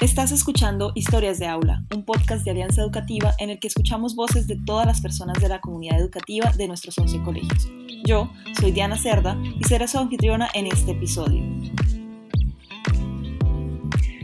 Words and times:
Estás 0.00 0.30
escuchando 0.30 0.92
Historias 0.94 1.40
de 1.40 1.48
Aula, 1.48 1.82
un 1.92 2.04
podcast 2.04 2.44
de 2.44 2.52
Alianza 2.52 2.82
Educativa 2.82 3.34
en 3.40 3.50
el 3.50 3.58
que 3.58 3.66
escuchamos 3.66 4.14
voces 4.14 4.46
de 4.46 4.56
todas 4.64 4.86
las 4.86 5.00
personas 5.00 5.42
de 5.42 5.48
la 5.48 5.60
comunidad 5.60 5.98
educativa 5.98 6.52
de 6.56 6.68
nuestros 6.68 6.96
11 6.98 7.20
colegios. 7.24 7.68
Yo 8.06 8.30
soy 8.60 8.70
Diana 8.70 8.96
Cerda 8.96 9.36
y 9.58 9.64
seré 9.64 9.88
su 9.88 9.98
anfitriona 9.98 10.50
en 10.54 10.68
este 10.68 10.92
episodio. 10.92 11.42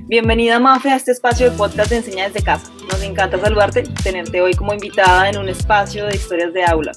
Bienvenida 0.07 0.61
Mafe 0.61 0.91
a 0.91 0.95
este 0.95 1.11
espacio 1.11 1.51
de 1.51 1.57
podcast 1.57 1.91
de 1.91 1.97
Enseña 1.97 2.29
desde 2.29 2.45
casa. 2.45 2.73
Nos 2.89 3.03
encanta 3.03 3.41
saludarte, 3.41 3.83
tenerte 4.05 4.41
hoy 4.41 4.55
como 4.55 4.75
invitada 4.75 5.29
en 5.29 5.39
un 5.39 5.49
espacio 5.49 6.07
de 6.07 6.15
historias 6.15 6.53
de 6.53 6.65
aula. 6.65 6.93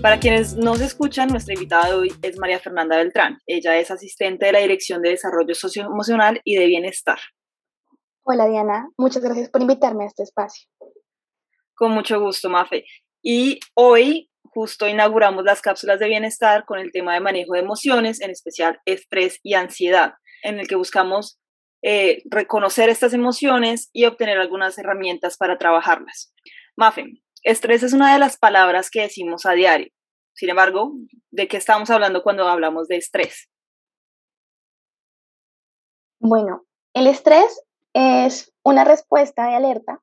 Para 0.00 0.20
quienes 0.20 0.54
no 0.54 0.76
se 0.76 0.84
escuchan, 0.84 1.28
nuestra 1.28 1.54
invitada 1.54 1.88
de 1.88 1.94
hoy 1.94 2.12
es 2.22 2.38
María 2.38 2.60
Fernanda 2.60 2.98
Beltrán. 2.98 3.40
Ella 3.48 3.76
es 3.78 3.90
asistente 3.90 4.46
de 4.46 4.52
la 4.52 4.60
Dirección 4.60 5.02
de 5.02 5.10
Desarrollo 5.10 5.56
Socioemocional 5.56 6.40
y 6.44 6.54
de 6.54 6.66
Bienestar. 6.66 7.18
Hola 8.24 8.46
Diana, 8.46 8.88
muchas 8.96 9.20
gracias 9.20 9.50
por 9.50 9.62
invitarme 9.62 10.04
a 10.04 10.06
este 10.06 10.22
espacio. 10.22 10.68
Con 11.74 11.90
mucho 11.90 12.20
gusto, 12.20 12.48
Mafe. 12.48 12.84
Y 13.20 13.58
hoy 13.74 14.30
justo 14.44 14.86
inauguramos 14.86 15.44
las 15.44 15.60
cápsulas 15.60 15.98
de 15.98 16.06
bienestar 16.06 16.64
con 16.64 16.78
el 16.78 16.92
tema 16.92 17.14
de 17.14 17.20
manejo 17.20 17.54
de 17.54 17.60
emociones, 17.60 18.20
en 18.20 18.30
especial 18.30 18.80
estrés 18.84 19.40
y 19.42 19.54
ansiedad, 19.54 20.14
en 20.44 20.60
el 20.60 20.68
que 20.68 20.76
buscamos 20.76 21.40
eh, 21.82 22.22
reconocer 22.26 22.88
estas 22.90 23.12
emociones 23.12 23.90
y 23.92 24.04
obtener 24.04 24.38
algunas 24.38 24.78
herramientas 24.78 25.36
para 25.36 25.58
trabajarlas. 25.58 26.32
Mafe, 26.76 27.06
estrés 27.42 27.82
es 27.82 27.92
una 27.92 28.12
de 28.12 28.20
las 28.20 28.38
palabras 28.38 28.88
que 28.88 29.02
decimos 29.02 29.46
a 29.46 29.52
diario. 29.52 29.88
Sin 30.34 30.48
embargo, 30.48 30.92
¿de 31.32 31.48
qué 31.48 31.56
estamos 31.56 31.90
hablando 31.90 32.22
cuando 32.22 32.46
hablamos 32.46 32.86
de 32.86 32.98
estrés? 32.98 33.48
Bueno, 36.20 36.64
el 36.94 37.08
estrés 37.08 37.60
es 37.92 38.52
una 38.62 38.84
respuesta 38.84 39.46
de 39.46 39.54
alerta 39.54 40.00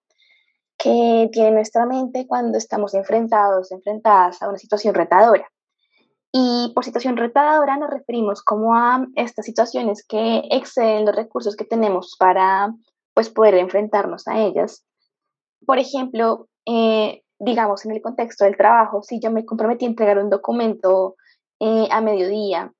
que 0.77 1.29
tiene 1.34 1.51
nuestra 1.51 1.85
mente 1.85 2.26
cuando 2.27 2.57
estamos 2.57 2.93
enfrentados, 2.93 3.71
enfrentadas 3.71 4.41
a 4.41 4.48
una 4.48 4.57
situación 4.57 4.96
retadora. 4.96 5.49
Y 6.31 6.71
por 6.76 6.85
situación 6.85 7.18
retadora 7.18 7.77
nos 7.77 7.90
referimos 7.90 8.43
como 8.43 8.76
a 8.76 9.05
estas 9.15 9.46
situaciones 9.46 10.05
que 10.07 10.43
exceden 10.51 11.05
los 11.05 11.15
recursos 11.15 11.55
que 11.55 11.65
tenemos 11.65 12.15
para 12.18 12.73
pues, 13.13 13.29
poder 13.29 13.55
enfrentarnos 13.55 14.27
a 14.27 14.40
ellas. 14.40 14.85
Por 15.65 15.79
ejemplo, 15.79 16.48
eh, 16.65 17.24
digamos 17.40 17.85
en 17.85 17.91
el 17.91 18.01
contexto 18.01 18.46
del 18.46 18.57
trabajo, 18.57 19.01
si 19.01 19.20
yo 19.20 19.31
me 19.31 19.46
comprometí 19.46 19.85
a 19.85 19.90
entregar 19.90 20.20
un 20.20 20.29
documento 20.29 21.15
eh, 21.59 21.87
a 21.91 21.99
mediodía, 21.99 22.71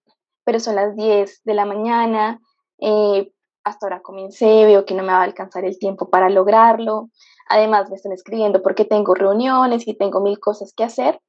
pero 0.46 0.60
son 0.60 0.76
las 0.76 0.96
10 0.96 1.42
de 1.44 1.54
la 1.54 1.66
mañana, 1.66 2.40
eh, 2.80 3.32
hasta 3.70 3.86
ahora 3.86 4.02
comencé, 4.02 4.66
veo 4.66 4.86
que 4.86 4.94
no 4.94 5.04
me 5.04 5.14
va 5.14 5.22
a 5.22 5.24
alcanzar 5.24 5.66
el 5.66 5.78
tiempo 5.80 6.10
para 6.10 6.30
lograrlo. 6.30 7.10
Además, 7.50 7.90
me 7.90 7.96
están 7.96 8.12
escribiendo 8.12 8.62
porque 8.62 8.86
tengo 8.86 9.16
reuniones 9.16 9.88
y 9.88 9.96
tengo 9.96 10.22
mil 10.22 10.40
cosas 10.40 10.74
que 10.76 10.84
hacer. 10.84 11.20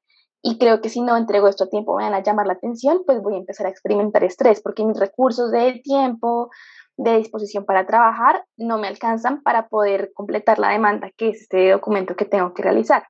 Y 0.42 0.58
creo 0.58 0.80
que 0.80 0.88
si 0.88 1.02
no 1.02 1.16
entrego 1.16 1.48
esto 1.48 1.64
a 1.64 1.68
tiempo, 1.68 1.96
me 1.96 2.04
van 2.04 2.14
a 2.14 2.22
llamar 2.22 2.46
la 2.46 2.54
atención, 2.54 3.02
pues 3.04 3.20
voy 3.22 3.34
a 3.34 3.38
empezar 3.38 3.66
a 3.66 3.70
experimentar 3.70 4.24
estrés 4.24 4.62
porque 4.62 4.84
mis 4.84 4.98
recursos 4.98 5.50
de 5.50 5.80
tiempo, 5.84 6.50
de 6.96 7.18
disposición 7.18 7.64
para 7.64 7.86
trabajar, 7.86 8.44
no 8.56 8.78
me 8.78 8.88
alcanzan 8.88 9.42
para 9.42 9.68
poder 9.68 10.12
completar 10.14 10.58
la 10.58 10.70
demanda 10.70 11.10
que 11.16 11.30
es 11.30 11.42
este 11.42 11.70
documento 11.70 12.16
que 12.16 12.24
tengo 12.24 12.54
que 12.54 12.62
realizar. 12.62 13.04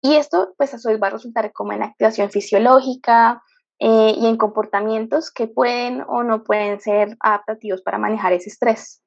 Y 0.00 0.16
esto, 0.16 0.54
pues 0.58 0.74
a 0.74 0.78
su 0.78 0.88
vez 0.88 1.00
va 1.02 1.06
a 1.06 1.10
resultar 1.10 1.52
como 1.52 1.72
en 1.72 1.82
activación 1.82 2.30
fisiológica, 2.30 3.42
eh, 3.80 4.14
y 4.16 4.26
en 4.26 4.36
comportamientos 4.36 5.30
que 5.30 5.46
pueden 5.48 6.02
o 6.06 6.22
no 6.22 6.44
pueden 6.44 6.80
ser 6.80 7.16
adaptativos 7.20 7.82
para 7.82 7.98
manejar 7.98 8.32
ese 8.32 8.50
estrés. 8.50 9.02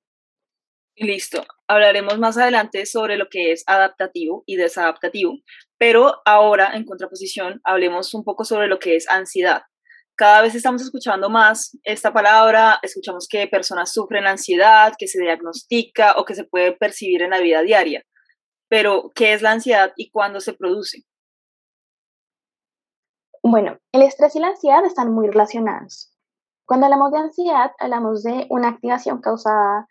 Listo. 0.95 1.45
Hablaremos 1.67 2.17
más 2.17 2.37
adelante 2.37 2.85
sobre 2.87 3.17
lo 3.17 3.29
que 3.29 3.51
es 3.51 3.63
adaptativo 3.67 4.43
y 4.47 4.55
desadaptativo, 4.55 5.35
pero 5.77 6.21
ahora, 6.25 6.75
en 6.75 6.85
contraposición, 6.85 7.61
hablemos 7.63 8.13
un 8.15 8.23
poco 8.23 8.45
sobre 8.45 8.67
lo 8.67 8.79
que 8.79 8.95
es 8.95 9.07
ansiedad. 9.07 9.61
Cada 10.15 10.41
vez 10.41 10.55
estamos 10.55 10.81
escuchando 10.81 11.29
más 11.29 11.77
esta 11.83 12.11
palabra, 12.11 12.79
escuchamos 12.81 13.27
que 13.29 13.47
personas 13.47 13.93
sufren 13.93 14.25
ansiedad, 14.25 14.93
que 14.97 15.07
se 15.07 15.21
diagnostica 15.21 16.15
o 16.17 16.25
que 16.25 16.33
se 16.33 16.45
puede 16.45 16.71
percibir 16.71 17.21
en 17.21 17.29
la 17.29 17.39
vida 17.39 17.61
diaria. 17.61 18.03
Pero, 18.67 19.11
¿qué 19.13 19.33
es 19.33 19.43
la 19.43 19.51
ansiedad 19.51 19.93
y 19.95 20.09
cuándo 20.09 20.39
se 20.39 20.53
produce? 20.53 21.03
Bueno, 23.49 23.77
el 23.93 24.01
estrés 24.01 24.35
y 24.35 24.39
la 24.39 24.49
ansiedad 24.49 24.83
están 24.83 25.13
muy 25.13 25.27
relacionados. 25.27 26.11
Cuando 26.65 26.85
hablamos 26.87 27.13
de 27.13 27.19
ansiedad, 27.19 27.71
hablamos 27.79 28.21
de 28.23 28.45
una 28.49 28.67
activación 28.67 29.21
causada 29.21 29.87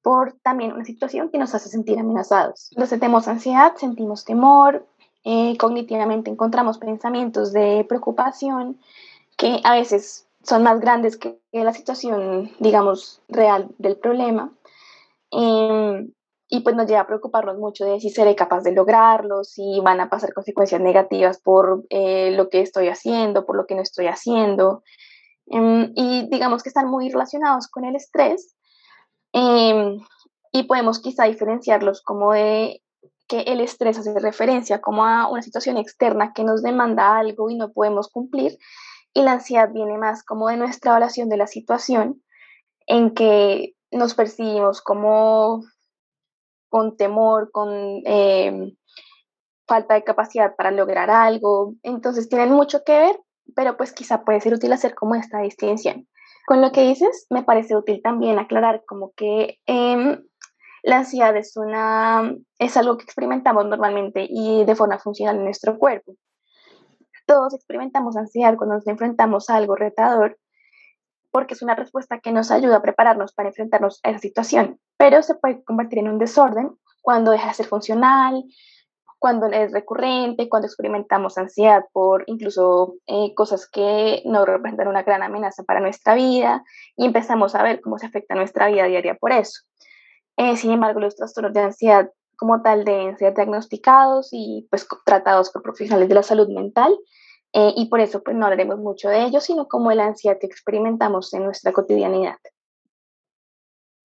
por 0.00 0.34
también 0.44 0.72
una 0.72 0.84
situación 0.84 1.28
que 1.28 1.38
nos 1.38 1.52
hace 1.52 1.68
sentir 1.68 1.98
amenazados. 1.98 2.70
Cuando 2.72 2.88
sentimos 2.88 3.26
ansiedad, 3.26 3.74
sentimos 3.74 4.24
temor, 4.24 4.86
eh, 5.24 5.56
cognitivamente 5.58 6.30
encontramos 6.30 6.78
pensamientos 6.78 7.52
de 7.52 7.84
preocupación 7.88 8.78
que 9.36 9.60
a 9.64 9.72
veces 9.72 10.28
son 10.44 10.62
más 10.62 10.78
grandes 10.78 11.16
que 11.16 11.40
la 11.50 11.74
situación, 11.74 12.52
digamos, 12.60 13.22
real 13.28 13.74
del 13.78 13.96
problema. 13.96 14.52
Em, 15.32 16.12
y 16.52 16.60
pues 16.60 16.74
nos 16.74 16.86
lleva 16.88 17.02
a 17.02 17.06
preocuparnos 17.06 17.56
mucho 17.58 17.84
de 17.84 18.00
si 18.00 18.10
seré 18.10 18.34
capaz 18.34 18.62
de 18.62 18.72
lograrlo, 18.72 19.44
si 19.44 19.78
van 19.80 20.00
a 20.00 20.10
pasar 20.10 20.34
consecuencias 20.34 20.80
negativas 20.80 21.40
por 21.40 21.84
eh, 21.90 22.32
lo 22.32 22.50
que 22.50 22.60
estoy 22.60 22.88
haciendo, 22.88 23.46
por 23.46 23.56
lo 23.56 23.66
que 23.66 23.76
no 23.76 23.82
estoy 23.82 24.08
haciendo. 24.08 24.82
Em, 25.46 25.92
y 25.94 26.28
digamos 26.28 26.64
que 26.64 26.68
están 26.68 26.88
muy 26.88 27.08
relacionados 27.08 27.68
con 27.68 27.84
el 27.84 27.94
estrés 27.94 28.56
em, 29.32 30.00
y 30.50 30.64
podemos 30.64 31.00
quizá 31.00 31.24
diferenciarlos 31.24 32.02
como 32.02 32.32
de 32.32 32.82
que 33.28 33.42
el 33.42 33.60
estrés 33.60 33.96
hace 33.96 34.12
referencia 34.18 34.80
como 34.80 35.04
a 35.04 35.28
una 35.28 35.42
situación 35.42 35.76
externa 35.76 36.32
que 36.34 36.42
nos 36.42 36.62
demanda 36.62 37.16
algo 37.16 37.48
y 37.48 37.54
no 37.54 37.72
podemos 37.72 38.08
cumplir 38.08 38.58
y 39.14 39.22
la 39.22 39.32
ansiedad 39.32 39.70
viene 39.72 39.98
más 39.98 40.24
como 40.24 40.48
de 40.48 40.56
nuestra 40.56 40.92
evaluación 40.92 41.28
de 41.28 41.36
la 41.36 41.46
situación 41.46 42.22
en 42.86 43.14
que 43.14 43.74
nos 43.92 44.14
percibimos 44.14 44.80
como 44.82 45.62
con 46.70 46.96
temor, 46.96 47.50
con 47.50 47.68
em, 48.06 48.74
falta 49.66 49.94
de 49.94 50.04
capacidad 50.04 50.56
para 50.56 50.70
lograr 50.70 51.10
algo. 51.10 51.74
Entonces 51.82 52.28
tienen 52.28 52.52
mucho 52.52 52.82
que 52.84 52.98
ver, 52.98 53.20
pero 53.54 53.76
pues 53.76 53.92
quizá 53.92 54.24
puede 54.24 54.40
ser 54.40 54.54
útil 54.54 54.72
hacer 54.72 54.94
como 54.94 55.14
esta 55.14 55.40
distinción. 55.40 56.08
Con 56.46 56.62
lo 56.62 56.72
que 56.72 56.82
dices, 56.82 57.26
me 57.28 57.42
parece 57.42 57.76
útil 57.76 58.00
también 58.02 58.38
aclarar 58.38 58.82
como 58.86 59.12
que 59.14 59.58
em, 59.66 60.22
la 60.82 60.98
ansiedad 60.98 61.36
es, 61.36 61.56
una, 61.56 62.34
es 62.58 62.76
algo 62.76 62.96
que 62.96 63.04
experimentamos 63.04 63.66
normalmente 63.66 64.26
y 64.28 64.64
de 64.64 64.74
forma 64.74 64.98
funcional 64.98 65.36
en 65.36 65.44
nuestro 65.44 65.78
cuerpo. 65.78 66.14
Todos 67.26 67.54
experimentamos 67.54 68.16
ansiedad 68.16 68.56
cuando 68.56 68.76
nos 68.76 68.86
enfrentamos 68.86 69.50
a 69.50 69.56
algo 69.56 69.76
retador 69.76 70.38
porque 71.30 71.54
es 71.54 71.62
una 71.62 71.74
respuesta 71.74 72.18
que 72.18 72.32
nos 72.32 72.50
ayuda 72.50 72.76
a 72.76 72.82
prepararnos 72.82 73.32
para 73.32 73.50
enfrentarnos 73.50 74.00
a 74.02 74.10
esa 74.10 74.18
situación, 74.18 74.80
pero 75.00 75.22
se 75.22 75.34
puede 75.34 75.64
convertir 75.64 76.00
en 76.00 76.10
un 76.10 76.18
desorden 76.18 76.76
cuando 77.00 77.30
deja 77.30 77.48
de 77.48 77.54
ser 77.54 77.64
funcional, 77.64 78.44
cuando 79.18 79.46
es 79.46 79.72
recurrente, 79.72 80.50
cuando 80.50 80.66
experimentamos 80.66 81.38
ansiedad 81.38 81.86
por 81.94 82.24
incluso 82.26 82.96
eh, 83.06 83.32
cosas 83.34 83.66
que 83.66 84.20
no 84.26 84.44
representan 84.44 84.88
una 84.88 85.02
gran 85.02 85.22
amenaza 85.22 85.62
para 85.62 85.80
nuestra 85.80 86.14
vida 86.14 86.62
y 86.96 87.06
empezamos 87.06 87.54
a 87.54 87.62
ver 87.62 87.80
cómo 87.80 87.98
se 87.98 88.08
afecta 88.08 88.34
nuestra 88.34 88.66
vida 88.66 88.84
diaria 88.84 89.14
por 89.14 89.32
eso. 89.32 89.62
Eh, 90.36 90.58
sin 90.58 90.70
embargo, 90.70 91.00
los 91.00 91.16
trastornos 91.16 91.54
de 91.54 91.60
ansiedad 91.60 92.10
como 92.36 92.60
tal 92.60 92.84
deben 92.84 93.16
ser 93.16 93.32
diagnosticados 93.34 94.28
y 94.32 94.66
pues 94.68 94.86
tratados 95.06 95.50
por 95.50 95.62
profesionales 95.62 96.10
de 96.10 96.14
la 96.14 96.22
salud 96.22 96.50
mental 96.50 96.94
eh, 97.54 97.72
y 97.74 97.88
por 97.88 98.00
eso 98.00 98.22
pues 98.22 98.36
no 98.36 98.44
hablaremos 98.44 98.76
mucho 98.76 99.08
de 99.08 99.22
ello, 99.24 99.40
sino 99.40 99.66
como 99.66 99.90
la 99.92 100.04
ansiedad 100.04 100.36
que 100.38 100.46
experimentamos 100.46 101.32
en 101.32 101.44
nuestra 101.44 101.72
cotidianidad. 101.72 102.36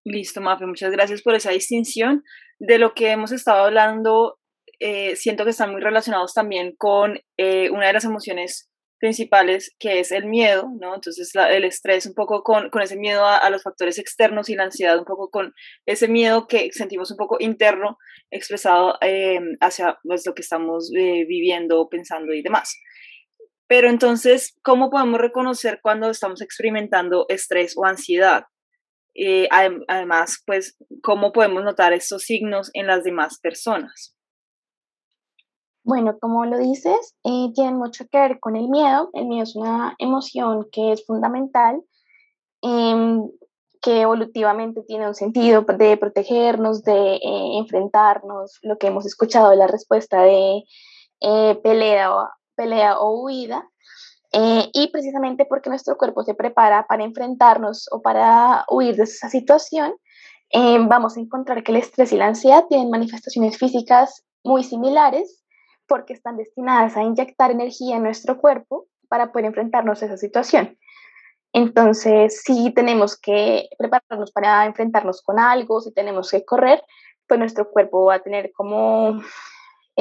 Listo, 0.03 0.41
Mafe, 0.41 0.65
muchas 0.65 0.91
gracias 0.91 1.21
por 1.21 1.35
esa 1.35 1.51
distinción. 1.51 2.23
De 2.59 2.79
lo 2.79 2.93
que 2.93 3.11
hemos 3.11 3.31
estado 3.31 3.65
hablando, 3.65 4.39
eh, 4.79 5.15
siento 5.15 5.43
que 5.43 5.51
están 5.51 5.71
muy 5.71 5.81
relacionados 5.81 6.33
también 6.33 6.75
con 6.75 7.19
eh, 7.37 7.69
una 7.69 7.87
de 7.87 7.93
las 7.93 8.05
emociones 8.05 8.67
principales, 8.99 9.75
que 9.79 9.99
es 9.99 10.11
el 10.11 10.25
miedo, 10.25 10.69
¿no? 10.79 10.93
Entonces 10.93 11.31
el 11.35 11.65
estrés 11.65 12.05
un 12.05 12.13
poco 12.13 12.43
con, 12.43 12.69
con 12.69 12.83
ese 12.83 12.95
miedo 12.95 13.25
a, 13.25 13.49
los 13.49 13.63
factores 13.63 13.97
externos 13.97 14.47
y 14.49 14.55
la 14.55 14.65
ansiedad 14.65 14.97
un 14.97 15.05
poco 15.05 15.29
con 15.31 15.53
ese 15.87 16.07
miedo 16.07 16.47
que 16.47 16.71
sentimos 16.71 17.09
un 17.09 17.17
poco 17.17 17.37
interno 17.39 17.97
expresado 18.29 18.99
hacia 19.59 19.97
pues, 20.03 20.23
lo 20.25 20.35
que 20.35 20.43
estamos 20.43 20.91
viviendo, 20.93 21.89
pensando 21.89 22.31
y 22.31 22.43
demás. 22.43 22.79
Pero 23.67 23.89
entonces, 23.89 24.55
¿cómo 24.61 24.91
podemos 24.91 25.19
reconocer 25.19 25.79
cuando 25.81 26.11
estamos 26.11 26.41
experimentando 26.41 27.25
estrés 27.27 27.73
o 27.77 27.85
ansiedad? 27.85 28.43
Eh, 29.13 29.47
además, 29.51 30.41
pues, 30.45 30.77
¿cómo 31.03 31.31
podemos 31.31 31.63
notar 31.63 31.93
estos 31.93 32.23
signos 32.23 32.69
en 32.73 32.87
las 32.87 33.03
demás 33.03 33.39
personas? 33.39 34.15
Bueno, 35.83 36.17
como 36.19 36.45
lo 36.45 36.57
dices, 36.59 37.15
eh, 37.23 37.51
tiene 37.55 37.73
mucho 37.73 38.05
que 38.11 38.19
ver 38.19 38.39
con 38.39 38.55
el 38.55 38.69
miedo. 38.69 39.09
El 39.13 39.25
miedo 39.25 39.43
es 39.43 39.55
una 39.55 39.95
emoción 39.97 40.67
que 40.71 40.91
es 40.91 41.05
fundamental, 41.05 41.81
em, 42.61 43.29
que 43.81 44.01
evolutivamente 44.01 44.83
tiene 44.87 45.07
un 45.07 45.15
sentido 45.15 45.63
de 45.63 45.97
protegernos, 45.97 46.83
de 46.83 47.15
eh, 47.15 47.57
enfrentarnos, 47.57 48.59
lo 48.61 48.77
que 48.77 48.87
hemos 48.87 49.05
escuchado, 49.07 49.55
la 49.55 49.67
respuesta 49.67 50.21
de 50.21 50.63
eh, 51.21 51.59
pelea, 51.63 52.15
o, 52.15 52.29
pelea 52.55 52.99
o 52.99 53.23
huida, 53.23 53.67
eh, 54.31 54.69
y 54.73 54.91
precisamente 54.91 55.45
porque 55.45 55.69
nuestro 55.69 55.97
cuerpo 55.97 56.23
se 56.23 56.33
prepara 56.33 56.85
para 56.87 57.03
enfrentarnos 57.03 57.87
o 57.91 58.01
para 58.01 58.65
huir 58.69 58.95
de 58.95 59.03
esa 59.03 59.29
situación, 59.29 59.93
vamos 60.53 61.15
a 61.15 61.21
encontrar 61.21 61.63
que 61.63 61.71
el 61.71 61.77
estrés 61.77 62.11
y 62.11 62.17
la 62.17 62.27
ansiedad 62.27 62.65
tienen 62.67 62.89
manifestaciones 62.89 63.57
físicas 63.57 64.25
muy 64.43 64.63
similares 64.63 65.43
porque 65.87 66.13
están 66.13 66.37
destinadas 66.37 66.97
a 66.97 67.03
inyectar 67.03 67.51
energía 67.51 67.97
en 67.97 68.03
nuestro 68.03 68.39
cuerpo 68.39 68.87
para 69.09 69.31
poder 69.31 69.45
enfrentarnos 69.45 70.01
a 70.01 70.05
esa 70.05 70.17
situación. 70.17 70.77
Entonces, 71.53 72.41
si 72.43 72.71
tenemos 72.71 73.19
que 73.19 73.67
prepararnos 73.77 74.31
para 74.31 74.65
enfrentarnos 74.65 75.21
con 75.21 75.37
algo, 75.37 75.81
si 75.81 75.91
tenemos 75.93 76.31
que 76.31 76.45
correr, 76.45 76.81
pues 77.27 77.39
nuestro 77.39 77.69
cuerpo 77.69 78.05
va 78.05 78.15
a 78.15 78.23
tener 78.23 78.51
como 78.53 79.21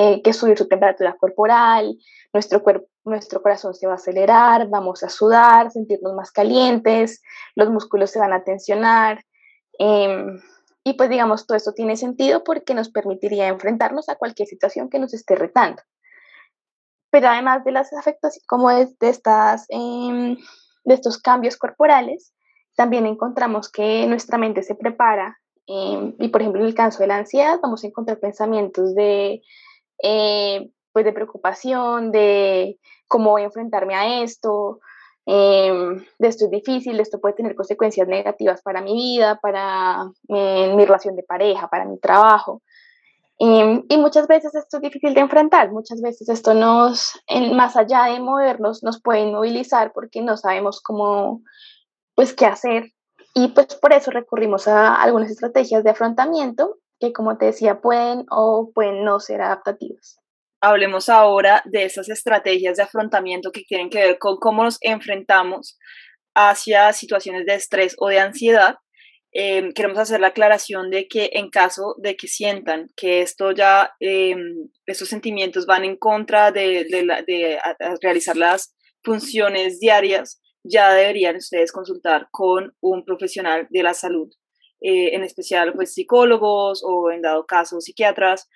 eh, 0.00 0.22
que 0.22 0.32
subir 0.32 0.56
su 0.56 0.68
temperatura 0.68 1.16
corporal, 1.18 1.96
nuestro, 2.32 2.62
cuerpo, 2.62 2.88
nuestro 3.04 3.42
corazón 3.42 3.74
se 3.74 3.86
va 3.86 3.92
a 3.92 3.96
acelerar, 3.96 4.68
vamos 4.68 5.02
a 5.02 5.08
sudar, 5.08 5.70
sentirnos 5.70 6.14
más 6.14 6.30
calientes, 6.30 7.22
los 7.54 7.70
músculos 7.70 8.10
se 8.10 8.18
van 8.18 8.32
a 8.32 8.44
tensionar. 8.44 9.24
Em, 9.78 10.40
y 10.84 10.94
pues 10.94 11.10
digamos, 11.10 11.46
todo 11.46 11.56
esto 11.56 11.72
tiene 11.72 11.96
sentido 11.96 12.44
porque 12.44 12.74
nos 12.74 12.90
permitiría 12.90 13.48
enfrentarnos 13.48 14.08
a 14.08 14.16
cualquier 14.16 14.48
situación 14.48 14.88
que 14.88 14.98
nos 14.98 15.12
esté 15.14 15.34
retando. 15.36 15.82
Pero 17.10 17.28
además 17.28 17.64
de 17.64 17.72
las 17.72 17.92
afectaciones, 17.92 18.46
como 18.46 18.70
de, 18.70 18.88
de 19.00 19.08
estas... 19.08 19.66
Eh, 19.70 20.36
de 20.84 20.94
estos 20.94 21.18
cambios 21.18 21.56
corporales, 21.56 22.34
también 22.76 23.06
encontramos 23.06 23.70
que 23.70 24.06
nuestra 24.06 24.38
mente 24.38 24.62
se 24.62 24.74
prepara 24.74 25.38
em, 25.66 26.14
y 26.18 26.28
por 26.28 26.40
ejemplo 26.40 26.62
en 26.62 26.68
el 26.68 26.74
caso 26.74 27.00
de 27.00 27.08
la 27.08 27.16
ansiedad 27.16 27.58
vamos 27.62 27.84
a 27.84 27.86
encontrar 27.86 28.18
pensamientos 28.18 28.94
de, 28.94 29.42
eh, 30.02 30.70
pues 30.92 31.04
de 31.04 31.12
preocupación, 31.12 32.12
de 32.12 32.78
cómo 33.06 33.30
voy 33.30 33.42
a 33.42 33.46
enfrentarme 33.46 33.94
a 33.94 34.22
esto, 34.22 34.80
em, 35.26 36.04
de 36.18 36.28
esto 36.28 36.46
es 36.46 36.50
difícil, 36.50 36.98
esto 37.00 37.20
puede 37.20 37.34
tener 37.34 37.54
consecuencias 37.54 38.08
negativas 38.08 38.62
para 38.62 38.80
mi 38.80 38.94
vida, 38.94 39.38
para 39.40 40.10
eh, 40.28 40.72
mi 40.76 40.84
relación 40.84 41.16
de 41.16 41.22
pareja, 41.22 41.68
para 41.68 41.84
mi 41.84 41.98
trabajo. 41.98 42.62
Em, 43.38 43.84
y, 43.88 43.96
muchas 43.96 44.26
veces 44.28 44.54
esto 44.54 44.76
es 44.76 44.82
difícil 44.82 45.14
de 45.14 45.20
enfrentar, 45.20 45.72
muchas 45.72 46.02
veces 46.02 46.28
esto 46.28 46.52
nos, 46.52 47.12
más 47.54 47.76
allá 47.76 48.04
de 48.04 48.20
movernos, 48.20 48.82
nos 48.82 49.00
puede 49.00 49.20
inmovilizar 49.20 49.92
porque 49.94 50.20
no 50.20 50.36
sabemos 50.36 50.82
cómo, 50.82 51.42
pues, 52.14 52.34
qué 52.34 52.46
hacer. 52.46 52.92
Y 53.34 53.48
pues 53.48 53.76
por 53.76 53.92
eso 53.92 54.10
recurrimos 54.10 54.66
a 54.68 55.00
algunas 55.00 55.30
estrategias 55.30 55.84
de 55.84 55.90
afrontamiento 55.90 56.79
que, 57.00 57.12
como 57.12 57.38
te 57.38 57.46
decía, 57.46 57.80
pueden 57.80 58.24
o 58.30 58.70
pueden 58.74 59.04
no 59.04 59.18
ser 59.18 59.40
adaptativas. 59.42 60.18
Hablemos 60.62 61.08
ahora 61.08 61.62
de 61.64 61.84
esas 61.84 62.08
estrategias 62.08 62.76
de 62.76 62.82
afrontamiento 62.82 63.50
que 63.50 63.62
tienen 63.62 63.90
que 63.90 63.98
ver 63.98 64.18
con 64.18 64.36
cómo 64.36 64.62
nos 64.62 64.78
enfrentamos 64.82 65.78
hacia 66.34 66.92
situaciones 66.92 67.46
de 67.46 67.54
estrés 67.54 67.96
o 67.98 68.08
de 68.08 68.20
ansiedad 68.20 68.76
Em, 69.32 69.72
queremos 69.72 69.98
hacer 69.98 70.20
la 70.20 70.28
aclaración 70.28 70.90
de 70.90 71.06
que 71.06 71.30
en 71.34 71.50
caso 71.50 71.94
de 71.98 72.16
que 72.16 72.26
sientan 72.26 72.88
que 72.96 73.20
esto 73.20 73.52
ya, 73.52 73.92
eh, 74.00 74.34
estos 74.86 75.08
sentimientos 75.08 75.66
van 75.66 75.84
en 75.84 75.96
contra 75.96 76.50
de, 76.50 76.84
de, 76.84 77.58
realizar 78.02 78.36
las 78.36 78.74
funciones 79.04 79.78
diarias, 79.78 80.40
ya 80.64 80.92
deberían 80.92 81.36
ustedes 81.36 81.70
consultar 81.70 82.26
con 82.32 82.74
un 82.80 83.04
profesional 83.04 83.68
de 83.70 83.82
la 83.84 83.94
salud, 83.94 84.28
eh, 84.80 85.14
en 85.14 85.24
especial 85.24 85.72
pues 85.74 85.94
psicólogos 85.94 86.82
o 86.84 87.10
en 87.10 87.22
dado 87.22 87.46
caso 87.46 87.80
psiquiatras, 87.80 88.48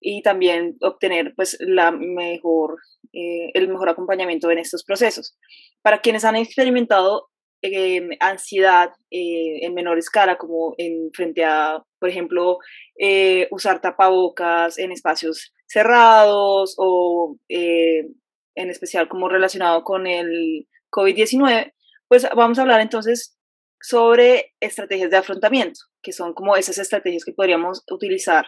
y 0.00 0.22
también 0.22 0.76
obtener 0.80 1.34
pues 1.34 1.56
la 1.60 1.90
mejor, 1.90 2.78
eh, 3.12 3.50
el 3.54 3.68
mejor 3.68 3.88
acompañamiento 3.88 4.50
en 4.50 4.58
estos 4.58 4.84
procesos. 4.84 5.36
Para 5.82 6.00
quienes 6.00 6.24
han 6.24 6.36
experimentado 6.36 7.30
Em, 7.60 8.10
ansiedad 8.20 8.92
eh, 9.10 9.58
en 9.62 9.74
menor 9.74 9.98
escala, 9.98 10.38
como 10.38 10.74
en 10.78 11.10
frente 11.12 11.44
a, 11.44 11.82
por 11.98 12.08
ejemplo, 12.08 12.58
eh, 12.96 13.48
usar 13.50 13.80
tapabocas 13.80 14.78
en 14.78 14.92
espacios 14.92 15.52
cerrados 15.66 16.76
o 16.78 17.36
eh, 17.48 18.06
en 18.54 18.70
especial 18.70 19.08
como 19.08 19.28
relacionado 19.28 19.82
con 19.82 20.06
el 20.06 20.68
COVID-19, 20.92 21.72
pues 22.06 22.28
vamos 22.36 22.58
a 22.58 22.62
hablar 22.62 22.80
entonces 22.80 23.36
sobre 23.80 24.54
estrategias 24.60 25.10
de 25.10 25.16
afrontamiento, 25.16 25.80
que 26.02 26.12
son 26.12 26.34
como 26.34 26.56
esas 26.56 26.78
estrategias 26.78 27.24
que 27.24 27.32
podríamos 27.32 27.84
utilizar 27.90 28.46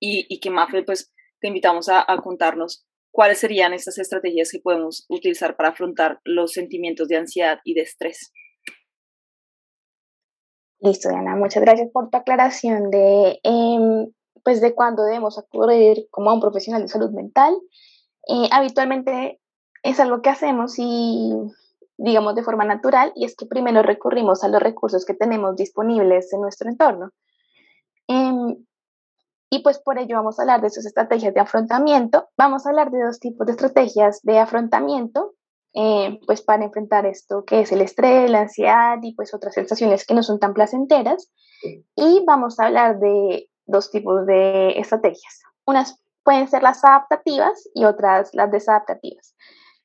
y, 0.00 0.26
y 0.28 0.40
que 0.40 0.50
Mafe, 0.50 0.82
pues 0.82 1.12
te 1.40 1.48
invitamos 1.48 1.88
a, 1.88 2.04
contarnos 2.22 2.84
¿cuáles 3.10 3.38
serían 3.38 3.72
estas 3.72 3.98
estrategias 3.98 4.50
que 4.50 4.60
podemos 4.60 5.06
utilizar 5.08 5.56
para 5.56 5.70
afrontar 5.70 6.20
los 6.24 6.52
sentimientos 6.52 7.08
de 7.08 7.16
ansiedad 7.16 7.58
y 7.64 7.74
de 7.74 7.82
estrés? 7.82 8.32
Listo, 10.80 11.08
Diana, 11.08 11.34
muchas 11.34 11.62
gracias 11.62 11.90
por 11.92 12.10
tu 12.10 12.16
aclaración 12.16 12.90
de, 12.90 13.40
em, 13.42 14.12
pues 14.44 14.60
de 14.60 14.74
cuándo 14.74 15.04
debemos 15.04 15.38
acudir 15.38 16.06
como 16.10 16.30
a 16.30 16.34
un 16.34 16.40
profesional 16.40 16.82
de 16.82 16.88
salud 16.88 17.10
mental. 17.10 17.54
Eh, 18.28 18.48
habitualmente 18.52 19.40
es 19.82 19.98
algo 19.98 20.22
que 20.22 20.30
hacemos 20.30 20.74
y 20.78 21.32
digamos 21.98 22.34
de 22.36 22.44
forma 22.44 22.64
natural 22.64 23.12
y 23.14 23.24
es 23.24 23.36
que 23.36 23.44
primero 23.44 23.82
recurrimos 23.82 24.44
a 24.44 24.48
los 24.48 24.62
recursos 24.62 25.04
que 25.04 25.14
tenemos 25.14 25.56
disponibles 25.56 26.32
en 26.32 26.40
nuestro 26.40 26.70
entorno. 26.70 27.10
Em, 28.06 28.64
y 29.50 29.62
pues 29.62 29.78
por 29.78 29.98
ello 29.98 30.16
vamos 30.16 30.38
a 30.38 30.42
hablar 30.42 30.60
de 30.60 30.70
sus 30.70 30.86
estrategias 30.86 31.34
de 31.34 31.40
afrontamiento. 31.40 32.28
Vamos 32.36 32.64
a 32.64 32.70
hablar 32.70 32.90
de 32.90 33.02
dos 33.02 33.18
tipos 33.18 33.46
de 33.46 33.52
estrategias 33.52 34.20
de 34.22 34.38
afrontamiento, 34.38 35.34
eh, 35.74 36.20
pues 36.26 36.40
para 36.42 36.64
enfrentar 36.64 37.04
esto 37.04 37.44
que 37.44 37.60
es 37.60 37.72
el 37.72 37.80
estrés, 37.80 38.30
la 38.30 38.42
ansiedad 38.42 38.98
y 39.02 39.14
pues 39.14 39.34
otras 39.34 39.54
sensaciones 39.54 40.06
que 40.06 40.14
no 40.14 40.22
son 40.22 40.38
tan 40.38 40.54
placenteras. 40.54 41.30
Y 41.96 42.22
vamos 42.26 42.60
a 42.60 42.66
hablar 42.66 43.00
de 43.00 43.50
dos 43.66 43.90
tipos 43.90 44.24
de 44.26 44.78
estrategias. 44.78 45.42
Unas 45.66 46.00
pueden 46.22 46.46
ser 46.46 46.62
las 46.62 46.84
adaptativas 46.84 47.68
y 47.74 47.84
otras 47.84 48.34
las 48.34 48.50
desadaptativas. 48.50 49.34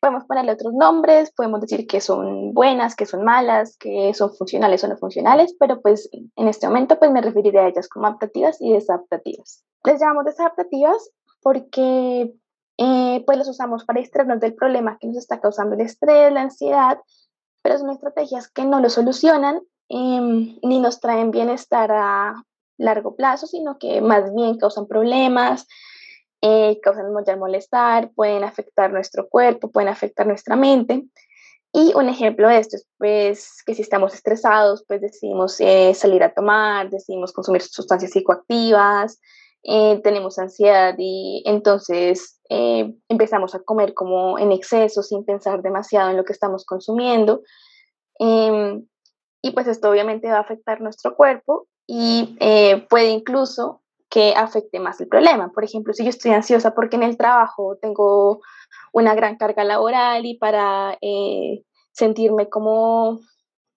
Podemos 0.04 0.26
ponerle 0.26 0.52
otros 0.52 0.74
nombres, 0.74 1.32
podemos 1.32 1.62
decir 1.62 1.88
que 1.88 2.02
son 2.02 2.54
buenas, 2.54 2.94
que 2.94 3.06
son 3.06 3.24
malas, 3.24 3.78
que 3.78 4.14
son 4.14 4.34
funcionales 4.36 4.84
o 4.84 4.90
no 4.90 4.98
funcionales, 4.98 5.56
pero 5.58 5.82
pues 5.82 6.10
en 6.12 6.50
este 6.50 6.68
momento 6.68 7.00
pues 7.00 7.10
me 7.10 7.22
referiré 7.22 7.60
a 7.60 7.70
ellas 7.70 7.88
como 7.88 8.08
adaptativas 8.08 8.58
y 8.60 8.74
desadaptativas. 8.74 9.64
Les 9.86 10.02
llamamos 10.02 10.26
desadaptativas 10.26 11.10
porque 11.42 12.34
eh, 12.78 13.24
pues 13.26 13.38
las 13.38 13.48
usamos 13.48 13.86
para 13.86 14.02
distraernos 14.02 14.42
del 14.42 14.56
problema 14.56 14.98
que 15.00 15.08
nos 15.08 15.16
está 15.16 15.40
causando 15.40 15.76
el 15.76 15.80
estrés, 15.80 16.34
la 16.34 16.42
ansiedad, 16.42 17.00
pero 17.62 17.78
son 17.78 17.90
estrategias 17.90 18.50
que 18.50 18.66
no 18.66 18.82
lo 18.82 18.90
solucionan 18.90 19.62
em, 19.88 20.60
ni 20.64 20.82
nos 20.82 21.00
traen 21.00 21.32
bienestar 21.32 21.94
a 21.94 22.44
largo 22.78 23.16
plazo, 23.16 23.48
sino 23.48 23.78
que 23.78 24.02
más 24.02 24.34
bien 24.34 24.58
causan 24.58 24.86
problemas, 24.86 25.66
eh, 26.46 26.78
causan 26.84 27.14
mucho 27.14 27.38
malestar, 27.38 28.12
pueden 28.16 28.44
afectar 28.44 28.92
nuestro 28.92 29.30
cuerpo, 29.30 29.72
pueden 29.72 29.88
afectar 29.88 30.28
nuestra 30.28 30.58
mente. 30.58 31.06
Y 31.72 31.94
un 31.96 32.10
ejemplo 32.10 32.50
de 32.50 32.58
esto 32.58 32.76
es 32.76 32.86
pues, 32.98 33.64
que 33.66 33.74
si 33.74 33.82
estamos 33.82 34.14
estresados, 34.14 34.84
pues 34.86 35.00
decidimos 35.00 35.56
eh, 35.62 35.94
salir 35.94 36.22
a 36.22 36.34
tomar, 36.34 36.90
decidimos 36.90 37.32
consumir 37.32 37.62
sustancias 37.62 38.12
psicoactivas, 38.12 39.22
eh, 39.64 40.02
tenemos 40.04 40.38
ansiedad 40.38 40.96
y 40.98 41.44
entonces 41.46 42.42
empezamos 43.08 43.56
a 43.56 43.64
comer 43.64 43.96
como 43.96 44.38
en 44.38 44.52
exceso 44.52 45.02
sin 45.02 45.26
pensar 45.26 45.64
demasiado 45.64 46.12
en 46.12 46.18
lo 46.18 46.26
que 46.26 46.34
estamos 46.34 46.66
consumiendo. 46.66 47.42
Em, 48.20 48.86
y 49.42 49.52
pues 49.52 49.66
esto 49.68 49.90
obviamente 49.90 50.28
va 50.28 50.38
a 50.38 50.42
afectar 50.42 50.82
nuestro 50.82 51.16
cuerpo 51.16 51.68
y 51.88 52.38
puede 52.90 53.10
incluso 53.10 53.83
que 54.14 54.36
afecte 54.36 54.80
más 54.80 55.02
el 55.02 55.08
problema. 55.08 55.52
Por 55.52 55.64
ejemplo, 55.64 55.92
si 55.92 56.04
yo 56.04 56.12
estoy 56.12 56.32
ansiosa 56.34 56.76
porque 56.76 56.98
en 56.98 57.04
el 57.04 57.18
trabajo 57.18 57.78
tengo 57.82 58.42
una 58.92 59.16
gran 59.16 59.38
carga 59.38 59.64
laboral 59.64 60.24
y 60.28 60.38
para 60.38 61.00
eh, 61.02 61.64
sentirme 61.92 62.48
como, 62.48 63.22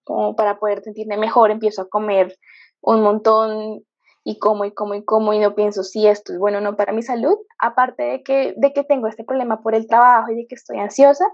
como, 0.05 0.37
para 0.37 0.59
poder 0.59 0.83
sentirme 0.83 1.17
mejor, 1.17 1.51
empiezo 1.51 1.81
a 1.81 1.89
comer 1.89 2.37
un 2.83 3.01
montón 3.01 3.83
y 4.25 4.39
como 4.39 4.67
y 4.67 4.75
como 4.75 4.95
y 4.95 5.07
como 5.07 5.33
y 5.33 5.39
no 5.39 5.55
pienso 5.55 5.83
si 5.83 6.07
esto 6.07 6.35
es 6.35 6.39
bueno 6.39 6.59
o 6.59 6.61
no 6.61 6.77
para 6.77 6.93
mi 6.93 7.03
salud, 7.03 7.39
aparte 7.59 8.03
de 8.03 8.23
que, 8.23 8.53
de 8.59 8.75
que 8.75 8.85
tengo 8.85 9.07
este 9.07 9.25
problema 9.25 9.63
por 9.63 9.75
el 9.75 9.87
trabajo 9.87 10.31
y 10.33 10.37
de 10.37 10.47
que 10.47 10.57
estoy 10.57 10.77
ansiosa, 10.81 11.25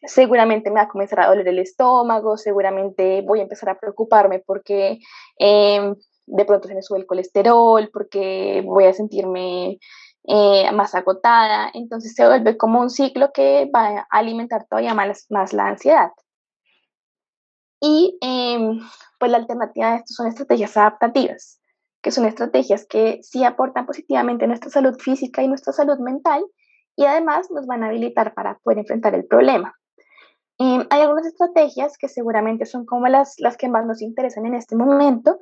seguramente 0.00 0.70
me 0.70 0.76
va 0.76 0.82
a 0.84 0.88
comenzar 0.88 1.20
a 1.20 1.26
doler 1.26 1.46
el 1.48 1.58
estómago, 1.58 2.38
seguramente 2.38 3.20
voy 3.20 3.40
a 3.40 3.42
empezar 3.42 3.68
a 3.68 3.78
preocuparme 3.78 4.38
porque 4.38 4.98
eh, 5.38 5.92
de 6.26 6.44
pronto 6.44 6.68
se 6.68 6.74
me 6.74 6.82
sube 6.82 6.98
el 6.98 7.06
colesterol, 7.06 7.88
porque 7.92 8.62
voy 8.64 8.84
a 8.84 8.92
sentirme 8.92 9.78
eh, 10.24 10.70
más 10.72 10.94
agotada. 10.94 11.70
Entonces 11.72 12.14
se 12.14 12.26
vuelve 12.26 12.56
como 12.56 12.80
un 12.80 12.90
ciclo 12.90 13.30
que 13.32 13.70
va 13.74 14.00
a 14.00 14.06
alimentar 14.10 14.66
todavía 14.68 14.94
más, 14.94 15.26
la 15.52 15.66
ansiedad. 15.68 16.10
Y 17.80 18.18
em, 18.20 18.80
pues 19.18 19.30
la 19.30 19.38
alternativa 19.38 19.90
de 19.90 19.96
esto 19.96 20.14
son 20.14 20.26
estrategias 20.26 20.76
adaptativas, 20.76 21.60
que 22.02 22.10
son 22.10 22.24
estrategias 22.24 22.86
que 22.86 23.20
sí 23.22 23.44
aportan 23.44 23.86
positivamente 23.86 24.46
nuestra 24.46 24.70
salud 24.70 24.98
física 24.98 25.42
y 25.42 25.48
nuestra 25.48 25.72
salud 25.72 25.98
mental 25.98 26.44
y 26.96 27.04
además 27.04 27.48
nos 27.50 27.66
van 27.66 27.84
a 27.84 27.88
habilitar 27.88 28.34
para 28.34 28.58
poder 28.58 28.78
enfrentar 28.78 29.14
el 29.14 29.26
problema. 29.26 29.74
Em, 30.58 30.86
hay 30.88 31.02
algunas 31.02 31.26
estrategias 31.26 31.98
que 31.98 32.08
seguramente 32.08 32.64
son 32.64 32.86
como 32.86 33.08
las, 33.08 33.34
las 33.38 33.58
que 33.58 33.68
más 33.68 33.84
nos 33.86 34.00
interesan 34.00 34.46
en 34.46 34.54
este 34.54 34.74
momento, 34.74 35.38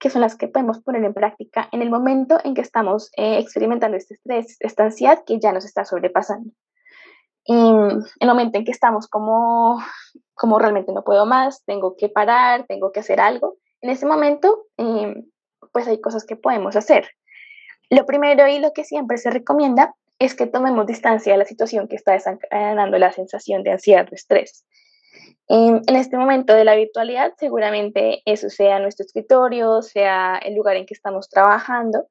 que 0.00 0.10
son 0.10 0.22
las 0.22 0.36
que 0.36 0.48
podemos 0.48 0.80
poner 0.80 1.04
en 1.04 1.14
práctica 1.14 1.68
en 1.70 1.82
el 1.82 1.90
momento 1.90 2.38
en 2.42 2.54
que 2.54 2.62
estamos 2.62 3.10
eh, 3.16 3.38
experimentando 3.38 3.96
este 3.96 4.14
estrés, 4.14 4.56
esta 4.60 4.84
ansiedad 4.84 5.22
que 5.24 5.38
ya 5.38 5.52
nos 5.52 5.64
está 5.64 5.84
sobrepasando. 5.84 6.50
En 7.44 8.02
el 8.20 8.28
momento 8.28 8.58
en 8.58 8.64
que 8.64 8.70
estamos 8.70 9.08
como, 9.08 9.78
como 10.34 10.58
realmente 10.58 10.92
no 10.92 11.04
puedo 11.04 11.26
más, 11.26 11.64
tengo 11.64 11.96
que 11.96 12.08
parar, 12.08 12.64
tengo 12.66 12.92
que 12.92 13.00
hacer 13.00 13.20
algo, 13.20 13.58
en 13.82 13.90
ese 13.90 14.06
momento, 14.06 14.66
em, 14.76 15.26
pues 15.72 15.86
hay 15.86 16.00
cosas 16.00 16.24
que 16.24 16.36
podemos 16.36 16.76
hacer. 16.76 17.08
Lo 17.88 18.06
primero 18.06 18.46
y 18.46 18.58
lo 18.58 18.72
que 18.72 18.84
siempre 18.84 19.18
se 19.18 19.30
recomienda 19.30 19.94
es 20.18 20.34
que 20.34 20.46
tomemos 20.46 20.86
distancia 20.86 21.32
de 21.32 21.38
la 21.38 21.44
situación 21.44 21.88
que 21.88 21.96
está 21.96 22.12
desencadenando 22.12 22.98
la 22.98 23.12
sensación 23.12 23.62
de 23.62 23.72
ansiedad 23.72 24.06
o 24.10 24.14
estrés. 24.14 24.66
En, 25.52 25.82
este 25.96 26.16
momento 26.16 26.54
de 26.54 26.64
la 26.64 26.76
virtualidad, 26.76 27.34
seguramente 27.36 28.22
eso 28.24 28.48
sea 28.50 28.78
nuestro 28.78 29.04
escritorio, 29.04 29.82
sea 29.82 30.36
el 30.36 30.54
lugar 30.54 30.76
en 30.76 30.86
que 30.86 30.94
estamos 30.94 31.28
trabajando. 31.28 32.06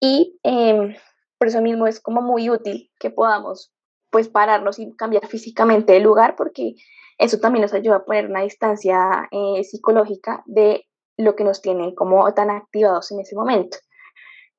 Y 0.00 0.38
em, 0.42 0.94
por 1.36 1.48
eso 1.48 1.60
mismo 1.60 1.86
es 1.86 2.00
como 2.00 2.22
muy 2.22 2.48
útil 2.48 2.90
que 2.98 3.10
podamos 3.10 3.74
pues 4.08 4.30
pararnos 4.30 4.78
y 4.78 4.90
cambiar 4.96 5.26
físicamente 5.26 5.92
de 5.92 6.00
lugar 6.00 6.34
porque 6.34 6.76
eso 7.18 7.40
también 7.40 7.60
nos 7.60 7.74
ayuda 7.74 7.96
a 7.96 8.04
poner 8.06 8.30
una 8.30 8.40
distancia 8.40 9.28
eh, 9.30 9.62
psicológica 9.62 10.42
de 10.46 10.86
lo 11.18 11.36
que 11.36 11.44
nos 11.44 11.60
tiene 11.60 11.94
como 11.94 12.32
tan 12.32 12.48
activados 12.48 13.12
en 13.12 13.20
ese 13.20 13.36
momento. 13.36 13.76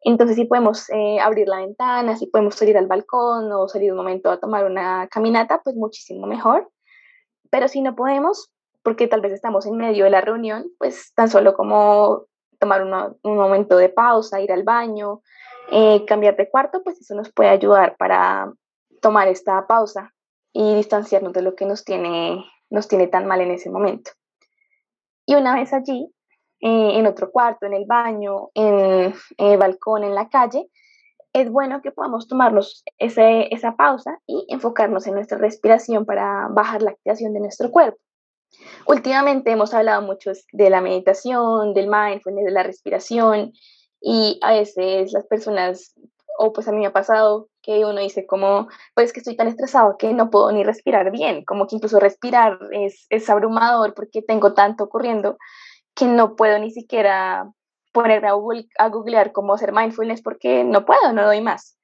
Entonces, 0.02 0.36
si 0.36 0.46
podemos 0.46 0.88
eh, 0.92 1.20
abrir 1.20 1.48
la 1.48 1.58
ventana, 1.58 2.16
si 2.16 2.28
podemos 2.28 2.54
salir 2.54 2.78
al 2.78 2.86
balcón 2.86 3.52
o 3.52 3.68
salir 3.68 3.92
un 3.92 3.98
momento 3.98 4.30
a 4.30 4.40
tomar 4.40 4.66
una 4.66 5.08
caminata, 5.08 5.62
pues 5.64 5.76
muchísimo 5.76 6.28
mejor. 6.28 6.70
Pero 7.50 7.68
si 7.68 7.82
no 7.82 7.96
podemos, 7.96 8.52
porque 8.84 9.08
tal 9.08 9.22
vez 9.22 9.34
estamos 9.34 9.66
en 9.66 9.78
medio 9.78 10.06
de 10.06 10.12
la 10.12 10.22
reunión, 10.22 10.66
pues 10.78 11.14
tan 11.16 11.30
solo 11.30 11.54
como 11.54 12.26
tomar 12.60 12.84
un 12.84 13.38
momento 13.38 13.78
de 13.78 13.90
pausa, 13.90 14.42
ir 14.42 14.52
al 14.52 14.64
baño, 14.64 15.22
eh, 15.72 16.06
cambiar 16.06 16.36
de 16.36 16.50
cuarto, 16.50 16.84
pues 16.84 17.00
eso 17.00 17.16
nos 17.16 17.32
puede 17.32 17.50
ayudar 17.50 17.96
para 17.98 18.52
tomar 19.02 19.28
esta 19.28 19.66
pausa 19.68 20.14
y 20.52 20.76
distanciarnos 20.76 21.34
de 21.34 21.42
lo 21.42 21.56
que 21.56 21.66
nos 21.66 21.86
tiene, 21.86 22.44
nos 22.70 22.88
tiene 22.88 23.08
tan 23.08 23.26
mal 23.28 23.42
en 23.42 23.52
ese 23.52 23.70
momento. 23.70 24.12
Y 25.26 25.36
una 25.36 25.54
vez 25.54 25.74
allí, 25.74 26.12
eh, 26.62 26.98
en 26.98 27.06
otro 27.06 27.32
cuarto, 27.32 27.66
en 27.66 27.74
el 27.74 27.86
baño, 27.86 28.50
en, 28.54 29.14
el 29.38 29.58
balcón, 29.58 30.04
en 30.04 30.16
la 30.16 30.28
calle, 30.28 30.70
es 31.34 31.52
bueno 31.52 31.82
que 31.82 31.92
podamos 31.92 32.28
tomarnos 32.28 32.84
ese, 32.98 33.54
esa 33.54 33.76
pausa 33.76 34.20
y 34.26 34.46
enfocarnos 34.50 35.06
en 35.08 35.16
nuestra 35.16 35.38
respiración 35.38 36.06
para 36.06 36.48
bajar 36.50 36.82
la 36.82 36.92
activación 36.92 37.34
de 37.34 37.40
nuestro 37.40 37.72
cuerpo. 37.72 38.00
Últimamente 38.88 39.52
hemos 39.52 39.74
hablado 39.74 40.02
mucho 40.02 40.32
de 40.52 40.70
la 40.70 40.82
meditación, 40.82 41.74
del 41.74 41.88
mindfulness, 41.88 42.46
de 42.46 42.52
la 42.52 42.64
respiración 42.64 43.54
y 44.02 44.40
a 44.42 44.54
veces 44.54 45.14
las 45.14 45.28
personas, 45.28 45.94
o 46.40 46.52
pues 46.52 46.68
a 46.68 46.72
mí 46.72 46.80
me 46.80 46.88
ha 46.88 46.94
pasado 46.94 47.50
que 47.62 47.86
uno 47.86 48.00
dice 48.00 48.26
como, 48.26 48.68
pues 48.96 49.14
que 49.14 49.20
estoy 49.20 49.36
tan 49.36 49.48
estresado 49.48 49.98
que 49.98 50.14
no 50.14 50.32
puedo 50.32 50.52
ni 50.52 50.64
respirar 50.64 51.12
bien, 51.12 51.44
como 51.46 51.68
que 51.68 51.76
incluso 51.76 52.00
respirar 52.00 52.58
es, 52.72 53.06
es 53.10 53.30
abrumador 53.30 53.94
porque 53.94 54.24
tengo 54.24 54.54
tanto 54.54 54.86
ocurriendo 54.86 55.38
que 55.94 56.06
no 56.06 56.36
puedo 56.36 56.58
ni 56.58 56.72
siquiera 56.72 57.52
ponerme 57.92 58.28
a, 58.28 58.88
googlear 58.88 59.32
cómo 59.32 59.54
hacer 59.54 59.72
mindfulness 59.72 60.22
porque 60.22 60.64
no 60.64 60.86
puedo, 60.86 61.14
no 61.14 61.26
doy 61.26 61.42
más. 61.42 61.78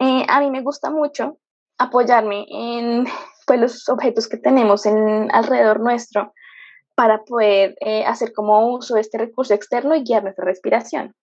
Eh, 0.00 0.24
a 0.28 0.40
mí 0.40 0.50
me 0.50 0.62
gusta 0.62 0.90
mucho 0.90 1.38
apoyarme 1.78 2.46
en 2.48 3.06
pues, 3.46 3.60
los 3.60 3.88
objetos 3.88 4.28
que 4.28 4.36
tenemos 4.36 4.86
en, 4.86 5.30
alrededor 5.32 5.80
nuestro 5.80 6.32
para 6.94 7.24
poder 7.24 7.74
eh, 7.80 8.04
hacer 8.04 8.32
como 8.32 8.68
uso 8.68 8.94
de 8.94 9.00
este 9.00 9.18
recurso 9.18 9.54
externo 9.54 9.94
y 9.94 10.04
guiar 10.04 10.22
nuestra 10.22 10.44
respiración. 10.44 11.14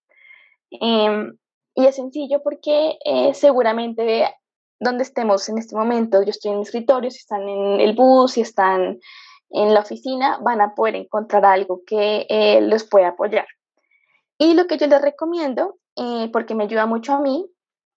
Em, 0.70 1.38
y 1.76 1.86
es 1.86 1.96
sencillo 1.96 2.42
porque 2.44 2.98
eh, 3.06 3.34
seguramente 3.34 4.34
donde 4.80 5.04
estemos 5.04 5.48
en 5.48 5.58
este 5.58 5.76
momento, 5.76 6.24
yo 6.24 6.32
estoy 6.32 6.52
en 6.52 6.58
mi 6.58 6.64
escritorio, 6.64 7.12
si 7.12 7.20
están 7.20 7.48
en 7.48 7.80
el 7.80 7.94
bus, 7.94 8.34
si 8.34 8.42
están 8.42 9.00
en 9.52 9.74
la 9.74 9.82
oficina 9.82 10.40
van 10.42 10.62
a 10.62 10.74
poder 10.74 10.96
encontrar 10.96 11.46
algo 11.46 11.82
que 11.86 12.26
eh, 12.30 12.62
los 12.62 12.84
pueda 12.84 13.10
apoyar. 13.10 13.46
Y 14.42 14.56
lo 14.56 14.66
que 14.66 14.80
yo 14.80 14.88
les 14.88 15.04
recomiendo, 15.04 15.78
eh, 15.96 16.28
porque 16.34 16.56
me 16.56 16.64
ayuda 16.64 16.88
mucho 16.88 17.14
a 17.14 17.20
mí, 17.20 17.48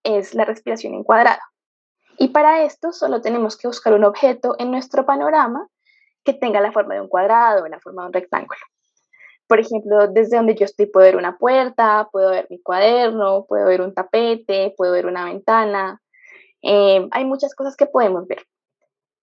es 0.03 0.35
la 0.35 0.45
respiración 0.45 0.93
en 0.93 1.03
cuadrado. 1.03 1.41
Y 2.19 2.27
para 2.27 2.61
esto 2.61 2.91
solo 2.91 3.19
tenemos 3.19 3.57
que 3.57 3.67
buscar 3.67 3.95
un 3.95 4.03
objeto 4.03 4.55
en 4.59 4.69
nuestro 4.69 5.07
panorama 5.07 5.67
que 6.23 6.33
tenga 6.33 6.61
la 6.61 6.71
forma 6.71 6.93
de 6.93 7.01
un 7.01 7.07
cuadrado 7.07 7.63
o 7.63 7.67
la 7.67 7.79
forma 7.79 8.03
de 8.03 8.07
un 8.09 8.13
rectángulo. 8.13 8.59
Por 9.47 9.59
ejemplo, 9.59 10.07
desde 10.07 10.37
donde 10.37 10.53
yo 10.53 10.65
estoy 10.65 10.85
puedo 10.85 11.07
ver 11.07 11.15
una 11.15 11.35
puerta, 11.39 12.09
puedo 12.11 12.29
ver 12.29 12.45
mi 12.51 12.61
cuaderno, 12.61 13.47
puedo 13.49 13.65
ver 13.65 13.81
un 13.81 13.95
tapete, 13.95 14.75
puedo 14.77 14.91
ver 14.91 15.07
una 15.07 15.25
ventana. 15.25 15.99
Eh, 16.61 17.07
hay 17.09 17.25
muchas 17.25 17.55
cosas 17.55 17.75
que 17.75 17.87
podemos 17.87 18.27
ver. 18.27 18.45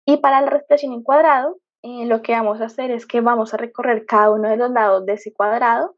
Y 0.07 0.17
para 0.17 0.41
la 0.41 0.51
respiración 0.51 0.93
en 0.93 1.05
cuadrado, 1.05 1.57
lo 1.85 2.21
que 2.23 2.33
vamos 2.33 2.61
a 2.61 2.65
hacer 2.65 2.91
es 2.91 3.07
que 3.07 3.21
vamos 3.21 3.55
a 3.55 3.59
recorrer 3.59 4.07
cada 4.07 4.33
uno 4.33 4.49
de 4.49 4.57
los 4.57 4.73
lados 4.73 5.07
de 5.07 5.13
ese 5.13 5.33
cuadrado 5.33 5.95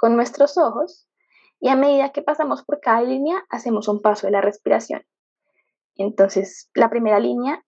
con 0.00 0.16
nuestros 0.16 0.56
ojos 0.56 1.06
y 1.60 1.68
a 1.68 1.76
medida 1.76 2.10
que 2.10 2.22
pasamos 2.22 2.64
por 2.64 2.80
cada 2.80 3.02
línea 3.02 3.44
hacemos 3.50 3.86
un 3.86 4.00
paso 4.00 4.26
de 4.26 4.32
la 4.32 4.40
respiración. 4.40 5.04
Entonces, 5.94 6.70
la 6.74 6.88
primera 6.88 7.20
línea, 7.20 7.62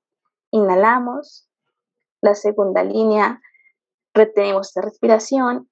inhalamos, 0.50 1.50
la 2.22 2.34
segunda 2.34 2.82
línea, 2.82 3.42
retenemos 4.14 4.72
la 4.74 4.82
respiración, 4.82 5.68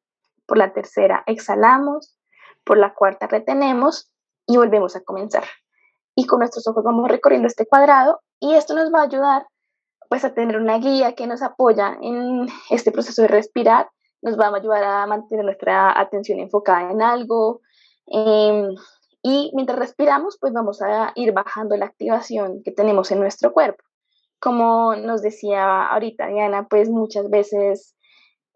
por 0.46 0.58
la 0.58 0.74
tercera 0.74 1.24
exhalamos, 1.26 2.18
por 2.62 2.76
la 2.76 2.94
cuarta 2.94 3.26
retenemos 3.26 4.12
y 4.46 4.58
volvemos 4.58 4.96
a 4.96 5.00
comenzar. 5.02 5.44
Y 6.14 6.26
con 6.26 6.40
nuestros 6.40 6.66
ojos 6.66 6.84
vamos 6.84 7.08
recorriendo 7.08 7.46
este 7.46 7.66
cuadrado 7.66 8.20
y 8.38 8.54
esto 8.54 8.74
nos 8.74 8.92
va 8.92 9.00
a 9.00 9.04
ayudar 9.04 9.46
pues 10.10 10.24
a 10.24 10.34
tener 10.34 10.58
una 10.58 10.76
guía 10.78 11.14
que 11.14 11.26
nos 11.26 11.40
apoya 11.40 11.96
en 12.02 12.48
este 12.68 12.90
proceso 12.90 13.22
de 13.22 13.28
respirar, 13.28 13.88
nos 14.22 14.38
va 14.38 14.48
a 14.48 14.56
ayudar 14.56 14.84
a 14.84 15.06
mantener 15.06 15.44
nuestra 15.44 15.98
atención 15.98 16.38
enfocada 16.38 16.90
en 16.90 17.02
algo. 17.02 17.60
Em, 18.06 18.74
y 19.22 19.50
mientras 19.54 19.78
respiramos, 19.78 20.38
pues 20.40 20.52
vamos 20.52 20.82
a 20.82 21.12
ir 21.14 21.32
bajando 21.32 21.76
la 21.76 21.86
activación 21.86 22.62
que 22.62 22.72
tenemos 22.72 23.10
en 23.10 23.20
nuestro 23.20 23.52
cuerpo. 23.52 23.84
Como 24.38 24.96
nos 24.96 25.22
decía 25.22 25.86
ahorita 25.86 26.28
Diana, 26.28 26.66
pues 26.68 26.88
muchas 26.88 27.28
veces 27.28 27.96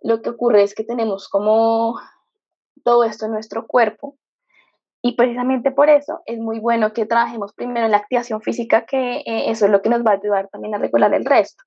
lo 0.03 0.23
que 0.23 0.31
ocurre 0.31 0.63
es 0.63 0.75
que 0.75 0.85
tenemos 0.85 1.29
como 1.29 1.99
todo 2.85 3.05
esto 3.05 3.27
en 3.27 3.33
nuestro 3.33 3.67
cuerpo 3.67 4.17
y 5.07 5.13
precisamente 5.17 5.71
por 5.71 5.91
eso 5.91 6.23
es 6.25 6.39
muy 6.39 6.61
bueno 6.61 6.95
que 6.95 7.05
trabajemos 7.05 7.53
primero 7.53 7.85
en 7.85 7.91
la 7.91 7.99
activación 7.99 8.41
física, 8.41 8.87
que 8.87 9.19
eh, 9.19 9.51
eso 9.51 9.67
es 9.67 9.71
lo 9.71 9.83
que 9.83 9.91
nos 9.91 10.05
va 10.05 10.13
a 10.13 10.15
ayudar 10.15 10.49
también 10.49 10.75
a 10.75 10.79
regular 10.79 11.13
el 11.13 11.27
resto. 11.27 11.63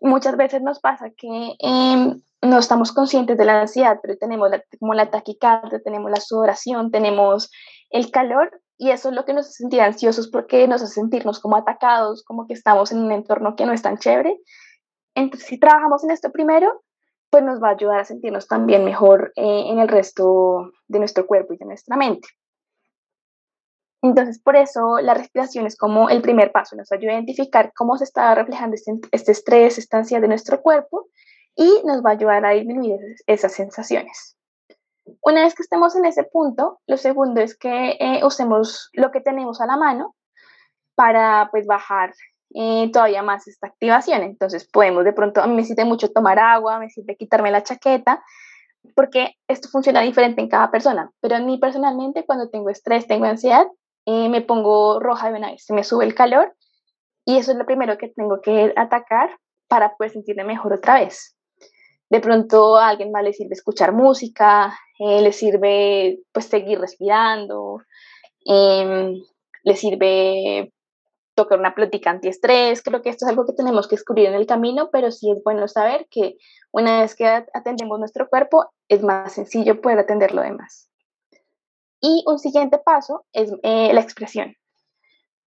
Muchas 0.00 0.36
veces 0.36 0.62
nos 0.62 0.78
pasa 0.78 1.10
que 1.10 1.56
em, 1.58 2.22
no 2.42 2.58
estamos 2.58 2.92
conscientes 2.92 3.36
de 3.36 3.44
la 3.44 3.60
ansiedad, 3.60 3.98
pero 4.00 4.16
tenemos 4.16 4.50
como 4.78 4.94
la 4.94 5.10
taquicardia, 5.10 5.80
tenemos 5.82 6.10
la 6.10 6.20
sudoración, 6.20 6.90
tenemos 6.90 7.50
el 7.90 8.10
calor 8.10 8.50
y 8.76 8.90
eso 8.90 9.08
es 9.08 9.14
lo 9.14 9.24
que 9.24 9.32
nos 9.32 9.46
hace 9.46 9.54
sentir 9.54 9.80
ansiosos 9.80 10.28
porque 10.28 10.68
nos 10.68 10.82
hace 10.82 10.94
sentirnos 10.94 11.40
como 11.40 11.56
atacados, 11.56 12.22
como 12.24 12.46
que 12.46 12.54
estamos 12.54 12.92
en 12.92 12.98
un 12.98 13.12
entorno 13.12 13.56
que 13.56 13.66
no 13.66 13.72
es 13.72 13.82
tan 13.82 13.98
chévere. 13.98 14.38
Entonces, 15.14 15.48
si 15.48 15.58
trabajamos 15.58 16.04
en 16.04 16.12
esto 16.12 16.30
primero, 16.30 16.84
pues 17.30 17.42
nos 17.42 17.60
va 17.60 17.68
a 17.68 17.72
ayudar 17.72 18.00
a 18.00 18.04
sentirnos 18.04 18.46
también 18.46 18.84
mejor 18.84 19.32
eh, 19.34 19.64
en 19.66 19.80
el 19.80 19.88
resto 19.88 20.70
de 20.86 20.98
nuestro 21.00 21.26
cuerpo 21.26 21.54
y 21.54 21.58
de 21.58 21.66
nuestra 21.66 21.96
mente. 21.96 22.28
Entonces, 24.00 24.40
por 24.40 24.54
eso 24.54 24.98
la 25.02 25.14
respiración 25.14 25.66
es 25.66 25.76
como 25.76 26.08
el 26.08 26.22
primer 26.22 26.52
paso, 26.52 26.76
nos 26.76 26.92
ayuda 26.92 27.10
a 27.10 27.14
identificar 27.14 27.72
cómo 27.74 27.98
se 27.98 28.04
está 28.04 28.32
reflejando 28.36 28.76
este, 28.76 28.92
este, 29.10 29.32
estrés, 29.32 29.76
esta 29.76 29.98
ansiedad 29.98 30.22
de 30.22 30.28
nuestro 30.28 30.62
cuerpo 30.62 31.08
y 31.58 31.82
nos 31.84 32.04
va 32.04 32.10
a 32.10 32.12
ayudar 32.12 32.46
a 32.46 32.50
disminuir 32.50 33.00
esas 33.26 33.52
sensaciones. 33.52 34.36
Una 35.22 35.42
vez 35.42 35.56
que 35.56 35.62
estemos 35.62 35.96
en 35.96 36.04
ese 36.04 36.22
punto, 36.22 36.78
lo 36.86 36.96
segundo 36.96 37.40
es 37.40 37.58
que 37.58 37.96
eh, 37.98 38.20
usemos 38.24 38.90
lo 38.92 39.10
que 39.10 39.20
tenemos 39.20 39.60
a 39.60 39.66
la 39.66 39.76
mano 39.76 40.14
para 40.94 41.48
pues 41.50 41.66
bajar 41.66 42.12
eh, 42.54 42.88
todavía 42.92 43.22
más 43.22 43.48
esta 43.48 43.66
activación. 43.66 44.22
Entonces 44.22 44.68
podemos 44.70 45.04
de 45.04 45.12
pronto, 45.12 45.42
a 45.42 45.48
mí 45.48 45.54
me 45.54 45.64
sirve 45.64 45.84
mucho 45.84 46.12
tomar 46.12 46.38
agua, 46.38 46.78
me 46.78 46.90
sirve 46.90 47.16
quitarme 47.16 47.50
la 47.50 47.64
chaqueta, 47.64 48.22
porque 48.94 49.34
esto 49.48 49.68
funciona 49.68 50.02
diferente 50.02 50.40
en 50.40 50.48
cada 50.48 50.70
persona. 50.70 51.10
Pero 51.20 51.34
a 51.34 51.40
mí 51.40 51.58
personalmente 51.58 52.24
cuando 52.24 52.50
tengo 52.50 52.70
estrés, 52.70 53.08
tengo 53.08 53.24
ansiedad, 53.24 53.66
eh, 54.06 54.28
me 54.28 54.42
pongo 54.42 55.00
roja 55.00 55.32
de 55.32 55.38
una 55.38 55.58
se 55.58 55.74
me 55.74 55.82
sube 55.82 56.04
el 56.04 56.14
calor 56.14 56.54
y 57.24 57.38
eso 57.38 57.50
es 57.50 57.58
lo 57.58 57.66
primero 57.66 57.98
que 57.98 58.08
tengo 58.08 58.40
que 58.40 58.72
atacar 58.76 59.30
para 59.66 59.96
poder 59.96 60.12
sentirme 60.12 60.44
mejor 60.44 60.72
otra 60.72 61.00
vez. 61.00 61.34
De 62.10 62.20
pronto 62.20 62.76
a 62.76 62.88
alguien 62.88 63.10
más 63.12 63.22
le 63.22 63.32
sirve 63.32 63.52
escuchar 63.52 63.92
música, 63.92 64.78
eh, 64.98 65.20
le 65.20 65.32
sirve 65.32 66.20
pues 66.32 66.46
seguir 66.46 66.80
respirando, 66.80 67.82
em, 68.44 69.20
le 69.62 69.76
sirve 69.76 70.72
tocar 71.34 71.58
una 71.58 71.74
plática 71.74 72.10
antiestrés. 72.10 72.82
Creo 72.82 73.02
que 73.02 73.10
esto 73.10 73.26
es 73.26 73.30
algo 73.30 73.46
que 73.46 73.52
tenemos 73.52 73.86
que 73.86 73.96
descubrir 73.96 74.26
en 74.26 74.34
el 74.34 74.46
camino, 74.46 74.88
pero 74.90 75.10
sí 75.10 75.30
es 75.30 75.42
bueno 75.44 75.68
saber 75.68 76.06
que 76.10 76.36
una 76.72 77.02
vez 77.02 77.14
que 77.14 77.26
atendemos 77.26 77.98
nuestro 77.98 78.28
cuerpo, 78.28 78.66
es 78.88 79.02
más 79.02 79.32
sencillo 79.32 79.80
poder 79.80 79.98
atender 79.98 80.34
lo 80.34 80.42
demás. 80.42 80.90
Y 82.00 82.24
un 82.26 82.38
siguiente 82.38 82.78
paso 82.78 83.24
es 83.32 83.52
eh, 83.62 83.92
la 83.92 84.00
expresión. 84.00 84.54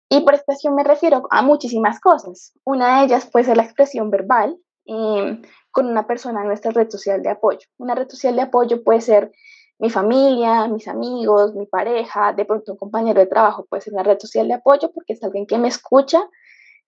Y 0.10 0.22
por 0.22 0.34
expresión 0.34 0.75
me 0.75 0.84
refiero 0.84 1.27
a 1.29 1.41
muchísimas 1.44 2.00
cosas. 2.00 2.53
Una 2.63 3.00
de 3.00 3.06
ellas 3.06 3.29
puede 3.32 3.46
ser 3.46 3.58
la 3.58 3.63
expresión 3.63 4.10
verbal 4.10 4.58
em, 4.89 5.41
con 5.72 5.86
una 5.88 6.08
persona 6.08 6.41
en 6.41 6.48
nuestra 6.48 6.72
red 6.72 6.89
social 6.89 7.22
de 7.22 7.29
apoyo. 7.29 7.67
Una 7.77 7.93
red 7.93 8.10
social 8.10 8.36
de 8.36 8.41
apoyo 8.41 8.84
puede 8.84 9.01
ser 9.01 9.31
mi 9.77 9.89
familia, 9.89 10.67
mis 10.67 10.88
amigos, 10.88 11.53
mi 11.55 11.65
pareja, 11.65 12.34
de 12.34 12.43
pronto 12.43 12.74
un 12.74 12.77
compañero 12.77 13.19
de 13.19 13.27
trabajo 13.27 13.65
puede 13.69 13.81
ser 13.81 13.93
una 13.93 14.03
red 14.03 14.19
social 14.19 14.48
de 14.48 14.55
apoyo 14.55 14.91
porque 14.91 15.13
es 15.13 15.24
alguien 15.24 15.46
que 15.46 15.58
me 15.58 15.67
escucha 15.69 16.22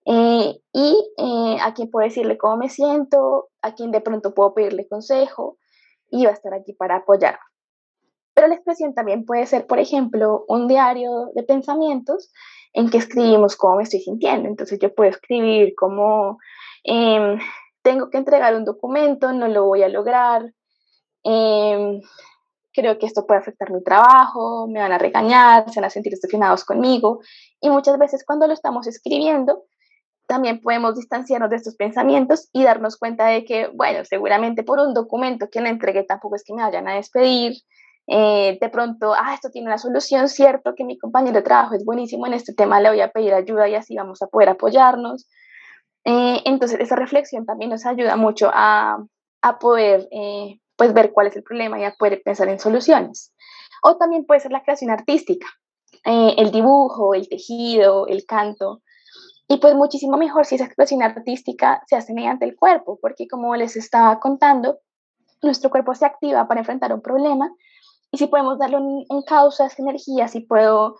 eh, 0.05 0.59
y 0.73 1.13
eh, 1.17 1.57
a 1.61 1.73
quien 1.73 1.89
puedo 1.91 2.05
decirle 2.05 2.37
cómo 2.37 2.57
me 2.57 2.69
siento, 2.69 3.49
a 3.61 3.75
quien 3.75 3.91
de 3.91 4.01
pronto 4.01 4.33
puedo 4.33 4.53
pedirle 4.53 4.87
consejo 4.87 5.57
y 6.09 6.25
va 6.25 6.31
a 6.31 6.33
estar 6.33 6.53
aquí 6.53 6.73
para 6.73 6.97
apoyar. 6.97 7.39
Pero 8.33 8.47
la 8.47 8.55
expresión 8.55 8.93
también 8.93 9.25
puede 9.25 9.45
ser, 9.45 9.67
por 9.67 9.79
ejemplo, 9.79 10.45
un 10.47 10.67
diario 10.67 11.27
de 11.35 11.43
pensamientos 11.43 12.31
en 12.73 12.89
que 12.89 12.97
escribimos 12.97 13.55
cómo 13.55 13.77
me 13.77 13.83
estoy 13.83 13.99
sintiendo. 13.99 14.49
Entonces 14.49 14.79
yo 14.79 14.93
puedo 14.93 15.09
escribir 15.09 15.75
como 15.75 16.39
em, 16.83 17.39
tengo 17.81 18.09
que 18.09 18.17
entregar 18.17 18.55
un 18.55 18.65
documento, 18.65 19.31
no 19.33 19.47
lo 19.47 19.65
voy 19.65 19.83
a 19.83 19.89
lograr, 19.89 20.53
em, 21.23 22.01
creo 22.73 22.97
que 22.97 23.05
esto 23.05 23.25
puede 23.25 23.39
afectar 23.39 23.71
mi 23.71 23.83
trabajo, 23.83 24.67
me 24.67 24.79
van 24.79 24.91
a 24.91 24.97
regañar, 24.97 25.69
se 25.69 25.79
van 25.79 25.87
a 25.87 25.89
sentir 25.89 26.13
decepcionados 26.13 26.63
conmigo. 26.63 27.19
Y 27.59 27.69
muchas 27.69 27.97
veces 27.97 28.23
cuando 28.25 28.47
lo 28.47 28.53
estamos 28.53 28.87
escribiendo, 28.87 29.65
también 30.27 30.61
podemos 30.61 30.95
distanciarnos 30.95 31.49
de 31.49 31.57
estos 31.57 31.75
pensamientos 31.75 32.49
y 32.53 32.63
darnos 32.63 32.97
cuenta 32.97 33.25
de 33.25 33.43
que, 33.43 33.67
bueno, 33.73 34.05
seguramente 34.05 34.63
por 34.63 34.79
un 34.79 34.93
documento 34.93 35.49
que 35.49 35.59
le 35.59 35.69
entregué 35.69 36.03
tampoco 36.03 36.35
es 36.35 36.43
que 36.45 36.53
me 36.53 36.63
vayan 36.63 36.87
a 36.87 36.95
despedir. 36.95 37.53
Eh, 38.07 38.57
de 38.59 38.69
pronto, 38.69 39.13
ah, 39.13 39.33
esto 39.33 39.49
tiene 39.49 39.67
una 39.67 39.77
solución, 39.77 40.29
cierto 40.29 40.73
que 40.75 40.83
mi 40.85 40.97
compañero 40.97 41.35
de 41.35 41.41
trabajo 41.43 41.75
es 41.75 41.83
buenísimo 41.83 42.27
en 42.27 42.33
este 42.33 42.53
tema, 42.53 42.79
le 42.79 42.89
voy 42.89 43.01
a 43.01 43.11
pedir 43.11 43.33
ayuda 43.33 43.67
y 43.67 43.75
así 43.75 43.95
vamos 43.95 44.21
a 44.21 44.27
poder 44.27 44.49
apoyarnos. 44.49 45.27
Eh, 46.03 46.41
entonces, 46.45 46.79
esa 46.79 46.95
reflexión 46.95 47.45
también 47.45 47.69
nos 47.71 47.85
ayuda 47.85 48.15
mucho 48.15 48.49
a, 48.53 49.03
a 49.41 49.59
poder 49.59 50.07
eh, 50.11 50.59
pues, 50.75 50.93
ver 50.93 51.11
cuál 51.11 51.27
es 51.27 51.35
el 51.35 51.43
problema 51.43 51.79
y 51.79 51.83
a 51.83 51.95
poder 51.97 52.21
pensar 52.23 52.47
en 52.49 52.59
soluciones. 52.59 53.33
O 53.83 53.97
también 53.97 54.25
puede 54.25 54.39
ser 54.39 54.51
la 54.51 54.63
creación 54.63 54.91
artística, 54.91 55.47
el 56.03 56.51
dibujo, 56.51 57.13
el 57.15 57.27
tejido, 57.27 58.07
el 58.07 58.25
canto. 58.25 58.81
Y 59.47 59.57
pues 59.57 59.75
muchísimo 59.75 60.17
mejor 60.17 60.45
si 60.45 60.55
esa 60.55 60.65
expresión 60.65 61.01
artística 61.01 61.83
se 61.87 61.95
hace 61.95 62.13
mediante 62.13 62.45
el 62.45 62.55
cuerpo, 62.55 62.99
porque 63.01 63.27
como 63.27 63.55
les 63.55 63.75
estaba 63.75 64.19
contando, 64.19 64.79
nuestro 65.41 65.69
cuerpo 65.69 65.95
se 65.95 66.05
activa 66.05 66.47
para 66.47 66.61
enfrentar 66.61 66.93
un 66.93 67.01
problema 67.01 67.51
y 68.11 68.17
si 68.17 68.27
podemos 68.27 68.59
darle 68.59 68.77
un, 68.77 69.23
causa 69.23 69.63
a 69.63 69.67
esa 69.67 69.81
energía, 69.81 70.27
si 70.27 70.41
puedo 70.41 70.97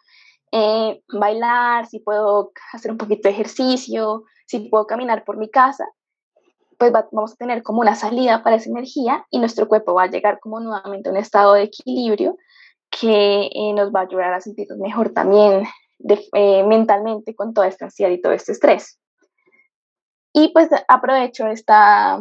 eh, 0.51 1.03
bailar, 1.12 1.86
si 1.88 2.00
puedo 2.00 2.51
hacer 2.74 2.91
un 2.91 2.98
poquito 2.98 3.27
de 3.27 3.34
ejercicio, 3.34 4.24
si 4.51 4.60
puedo 4.70 4.86
caminar 4.86 5.24
por 5.24 5.38
mi 5.38 5.50
casa, 5.50 5.88
pues 6.77 6.91
vamos 6.91 7.34
a 7.34 7.36
tener 7.36 7.63
como 7.63 7.79
una 7.79 7.96
salida 7.96 8.43
para 8.43 8.58
esa 8.58 8.70
energía 8.70 9.25
y 9.29 9.39
nuestro 9.39 9.67
cuerpo 9.67 9.93
va 9.93 10.03
a 10.03 10.10
llegar 10.10 10.39
como 10.39 10.60
nuevamente 10.60 11.08
a 11.08 11.12
un 11.13 11.17
estado 11.17 11.53
de 11.53 11.63
equilibrio 11.63 12.38
que 12.89 13.50
eh, 13.53 13.74
nos 13.74 13.93
va 13.93 14.01
a 14.01 14.03
ayudar 14.03 14.34
a 14.34 14.41
sentirnos 14.41 14.77
mejor 14.77 15.12
también 15.12 15.63
eh, 16.34 16.63
mentalmente 16.63 17.34
con 17.34 17.54
toda 17.54 17.67
esta 17.67 17.86
ansiedad 17.86 18.12
y 18.12 18.19
todo 18.19 18.34
este 18.34 18.52
estrés. 18.52 18.99
Y 20.34 20.49
pues 20.49 20.69
aprovecho 20.89 21.47
esta, 21.47 22.19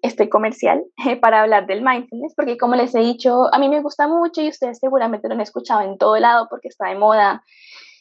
este 0.00 0.30
comercial 0.30 0.82
para 1.20 1.42
hablar 1.42 1.66
del 1.66 1.82
mindfulness, 1.82 2.34
porque 2.34 2.56
como 2.56 2.76
les 2.76 2.94
he 2.94 3.00
dicho, 3.00 3.52
a 3.52 3.58
mí 3.58 3.68
me 3.68 3.82
gusta 3.82 4.08
mucho 4.08 4.40
y 4.40 4.48
ustedes 4.48 4.78
seguramente 4.78 5.28
lo 5.28 5.34
han 5.34 5.40
escuchado 5.42 5.82
en 5.82 5.98
todo 5.98 6.16
lado 6.18 6.46
porque 6.48 6.68
está 6.68 6.88
de 6.88 6.94
moda 6.94 7.44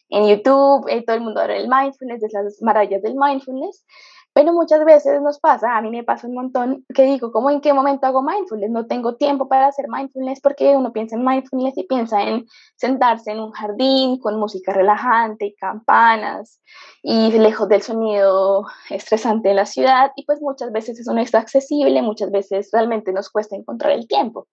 en 0.10 0.28
YouTube, 0.28 0.88
eh, 0.90 1.04
todo 1.06 1.16
el 1.16 1.22
mundo 1.22 1.42
habla 1.42 1.56
del 1.56 1.70
mindfulness, 1.70 2.22
de 2.22 2.30
las 2.32 2.62
maravillas 2.62 3.02
del 3.02 3.16
mindfulness, 3.16 3.86
pero 4.34 4.54
muchas 4.54 4.86
veces 4.86 5.22
nos 5.22 5.40
pasa, 5.40 5.76
a 5.76 5.82
mí 5.82 5.90
me 5.90 6.04
pasa 6.04 6.28
un 6.28 6.36
montón, 6.36 6.86
que 6.94 7.04
digo, 7.04 7.32
¿cómo 7.32 7.50
en 7.50 7.62
qué 7.62 7.74
momento 7.74 8.06
hago 8.08 8.22
mindfulness? 8.22 8.70
No 8.70 8.86
tengo 8.86 9.16
tiempo 9.16 9.48
para 9.48 9.68
hacer 9.68 9.88
mindfulness 9.90 10.40
porque 10.40 10.76
uno 10.76 10.94
piensa 10.94 11.16
en 11.16 11.26
mindfulness 11.26 11.78
y 11.78 11.84
piensa 11.84 12.22
en 12.22 12.46
sentarse 12.76 13.32
en 13.32 13.40
un 13.40 13.52
jardín 13.52 14.20
con 14.20 14.40
música 14.40 14.72
relajante 14.72 15.48
y 15.48 15.56
campanas 15.56 16.62
y 17.02 17.32
lejos 17.32 17.68
del 17.70 17.82
sonido 17.82 18.66
estresante 18.90 19.50
de 19.50 19.56
la 19.56 19.66
ciudad 19.66 20.12
y 20.16 20.26
pues 20.26 20.42
muchas 20.42 20.72
veces 20.72 21.00
eso 21.00 21.14
no 21.14 21.22
está 21.22 21.40
accesible, 21.40 22.02
muchas 22.02 22.32
veces 22.32 22.70
realmente 22.72 23.12
nos 23.12 23.30
cuesta 23.30 23.56
encontrar 23.56 23.94
el 23.94 24.08
tiempo. 24.08 24.48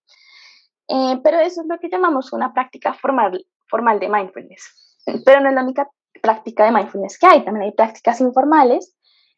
Eh, 0.89 1.19
pero 1.23 1.39
eso 1.39 1.61
es 1.61 1.67
lo 1.67 1.77
que 1.79 1.89
llamamos 1.89 2.33
una 2.33 2.53
práctica 2.53 2.93
formal, 2.93 3.45
formal 3.67 3.99
de 3.99 4.09
mindfulness. 4.09 4.86
Pero 5.25 5.41
no 5.41 5.49
es 5.49 5.55
la 5.55 5.63
única 5.63 5.89
práctica 6.21 6.65
de 6.65 6.71
mindfulness 6.71 7.17
que 7.19 7.27
hay, 7.27 7.45
también 7.45 7.65
hay 7.65 7.71
prácticas 7.71 8.21
informales 8.21 8.97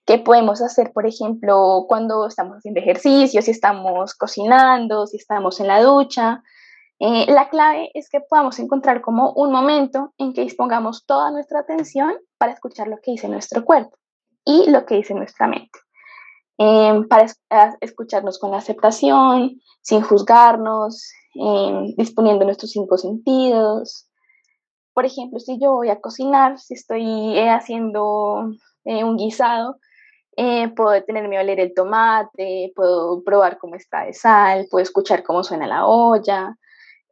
¿Qué 0.09 0.17
podemos 0.17 0.59
hacer, 0.63 0.91
por 0.91 1.05
ejemplo, 1.05 1.85
cuando 1.87 2.25
estamos 2.25 2.57
haciendo 2.57 2.79
ejercicio, 2.79 3.43
si 3.43 3.51
estamos 3.51 4.15
cocinando, 4.15 5.05
si 5.05 5.17
estamos 5.17 5.59
en 5.59 5.67
la 5.67 5.83
ducha? 5.83 6.41
Eh, 6.97 7.31
la 7.31 7.47
clave 7.49 7.91
es 7.93 8.09
que 8.09 8.19
podamos 8.19 8.57
encontrar 8.57 9.01
como 9.01 9.33
un 9.33 9.51
momento 9.51 10.15
en 10.17 10.33
que 10.33 10.41
dispongamos 10.41 11.05
toda 11.05 11.29
nuestra 11.29 11.59
atención 11.59 12.15
para 12.39 12.53
escuchar 12.53 12.87
lo 12.87 12.97
que 13.03 13.11
dice 13.11 13.29
nuestro 13.29 13.63
cuerpo 13.63 13.99
y 14.43 14.67
lo 14.71 14.83
que 14.87 14.95
dice 14.95 15.13
nuestra 15.13 15.45
mente. 15.45 15.77
Em, 16.57 17.07
para 17.07 17.27
escucharnos 17.79 18.39
con 18.39 18.55
aceptación, 18.55 19.61
sin 19.81 20.01
juzgarnos, 20.01 21.11
em, 21.35 21.93
disponiendo 21.97 22.45
nuestros 22.45 22.71
cinco 22.71 22.97
sentidos. 22.97 24.08
Por 24.99 25.05
ejemplo, 25.05 25.39
si 25.39 25.57
yo 25.57 25.71
voy 25.71 25.87
a 25.87 26.01
cocinar, 26.01 26.59
si 26.59 26.73
estoy 26.73 27.37
eh, 27.37 27.49
haciendo 27.49 28.51
eh, 28.83 29.05
un 29.05 29.15
guisado, 29.15 29.77
eh, 30.35 30.67
puedo 30.75 30.89
detenerme 30.89 31.37
a 31.37 31.41
oler 31.41 31.61
el 31.61 31.73
tomate, 31.73 32.73
puedo 32.75 33.23
probar 33.23 33.59
cómo 33.59 33.75
está 33.75 34.03
de 34.03 34.11
sal, 34.11 34.67
puedo 34.69 34.83
escuchar 34.83 35.23
cómo 35.23 35.41
suena 35.41 35.67
la 35.67 35.85
olla 35.85 36.57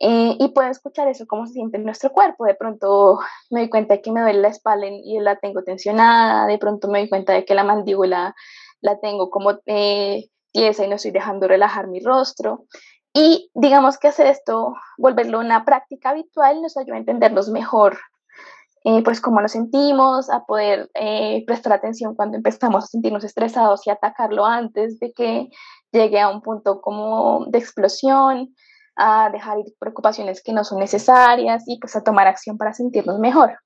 eh, 0.01 0.35
y 0.37 0.49
puedo 0.49 0.69
escuchar 0.69 1.07
eso, 1.07 1.27
cómo 1.27 1.45
se 1.45 1.53
siente 1.53 1.77
en 1.77 1.85
nuestro 1.85 2.11
cuerpo. 2.11 2.43
De 2.43 2.55
pronto 2.55 3.19
me 3.51 3.61
doy 3.61 3.69
cuenta 3.69 3.93
de 3.93 4.01
que 4.01 4.11
me 4.11 4.19
duele 4.19 4.41
la 4.41 4.49
espalda 4.49 4.87
y 4.87 5.17
la 5.21 5.37
tengo 5.37 5.63
tensionada, 5.63 6.45
de 6.45 6.57
pronto 6.57 6.89
me 6.89 6.99
doy 6.99 7.07
cuenta 7.07 7.31
de 7.31 7.45
que 7.45 7.55
la 7.55 7.63
mandíbula 7.63 8.35
la 8.81 8.99
tengo 8.99 9.29
como 9.29 9.61
eh, 9.65 10.25
tiesa 10.51 10.83
y 10.83 10.89
no 10.89 10.95
estoy 10.95 11.11
dejando 11.11 11.47
relajar 11.47 11.87
mi 11.87 12.01
rostro. 12.01 12.65
Y 13.19 13.49
digamos 13.55 13.97
que 13.97 14.09
hacer 14.09 14.27
esto, 14.27 14.75
volverlo 14.95 15.39
una 15.39 15.65
práctica 15.65 16.11
habitual, 16.11 16.61
nos 16.61 16.77
ayuda 16.77 16.97
a 16.97 16.99
entendernos 16.99 17.49
mejor 17.49 17.97
eh, 18.83 19.01
pues 19.03 19.21
cómo 19.21 19.41
nos 19.41 19.53
sentimos, 19.53 20.29
a 20.29 20.45
poder 20.45 20.91
eh, 20.93 21.43
prestar 21.47 21.73
atención 21.73 22.13
cuando 22.13 22.37
empezamos 22.37 22.83
a 22.83 22.87
sentirnos 22.87 23.23
estresados 23.23 23.87
y 23.87 23.89
atacarlo 23.89 24.45
antes 24.45 24.99
de 24.99 25.13
que 25.13 25.49
llegue 25.91 26.19
a 26.19 26.29
un 26.29 26.43
punto 26.43 26.79
como 26.79 27.47
de 27.47 27.57
explosión, 27.57 28.53
a 28.95 29.31
dejar 29.31 29.57
ir 29.61 29.65
preocupaciones 29.79 30.43
que 30.43 30.53
no 30.53 30.63
son 30.63 30.77
necesarias 30.77 31.63
y 31.65 31.79
pues 31.79 31.95
a 31.95 32.03
tomar 32.03 32.27
acción 32.27 32.55
para 32.55 32.73
sentirnos 32.73 33.17
mejor. 33.17 33.57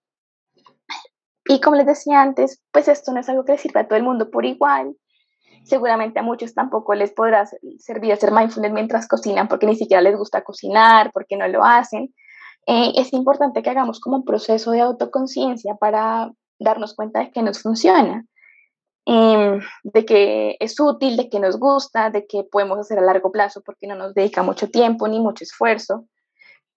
Y 1.43 1.59
como 1.59 1.75
les 1.75 1.87
decía 1.87 2.21
antes, 2.21 2.63
pues 2.71 2.87
esto 2.87 3.11
no 3.11 3.19
es 3.19 3.27
algo 3.27 3.43
que 3.43 3.51
le 3.51 3.57
sirva 3.57 3.81
a 3.81 3.87
todo 3.89 3.97
el 3.97 4.03
mundo 4.03 4.31
por 4.31 4.45
igual. 4.45 4.95
Seguramente 5.63 6.19
a 6.19 6.23
muchos 6.23 6.53
tampoco 6.53 6.93
les 6.95 7.11
podrá 7.11 7.45
servir 7.79 8.13
hacer 8.13 8.31
mindfulness 8.31 8.73
mientras 8.73 9.07
cocinan 9.07 9.47
porque 9.47 9.67
ni 9.67 9.75
siquiera 9.75 10.01
les 10.01 10.17
gusta 10.17 10.43
cocinar, 10.43 11.11
porque 11.13 11.37
no 11.37 11.47
lo 11.47 11.63
hacen. 11.63 12.13
Eh, 12.67 12.93
es 12.95 13.13
importante 13.13 13.63
que 13.63 13.69
hagamos 13.69 13.99
como 13.99 14.17
un 14.17 14.25
proceso 14.25 14.71
de 14.71 14.81
autoconciencia 14.81 15.75
para 15.75 16.31
darnos 16.59 16.95
cuenta 16.95 17.19
de 17.19 17.31
que 17.31 17.41
nos 17.41 17.61
funciona, 17.61 18.25
em, 19.05 19.59
de 19.83 20.05
que 20.05 20.57
es 20.59 20.79
útil, 20.79 21.17
de 21.17 21.29
que 21.29 21.39
nos 21.39 21.57
gusta, 21.57 22.11
de 22.11 22.27
que 22.27 22.43
podemos 22.43 22.77
hacer 22.77 22.99
a 22.99 23.01
largo 23.01 23.31
plazo 23.31 23.61
porque 23.65 23.87
no 23.87 23.95
nos 23.95 24.13
dedica 24.13 24.43
mucho 24.43 24.69
tiempo 24.69 25.07
ni 25.07 25.19
mucho 25.19 25.43
esfuerzo. 25.43 26.05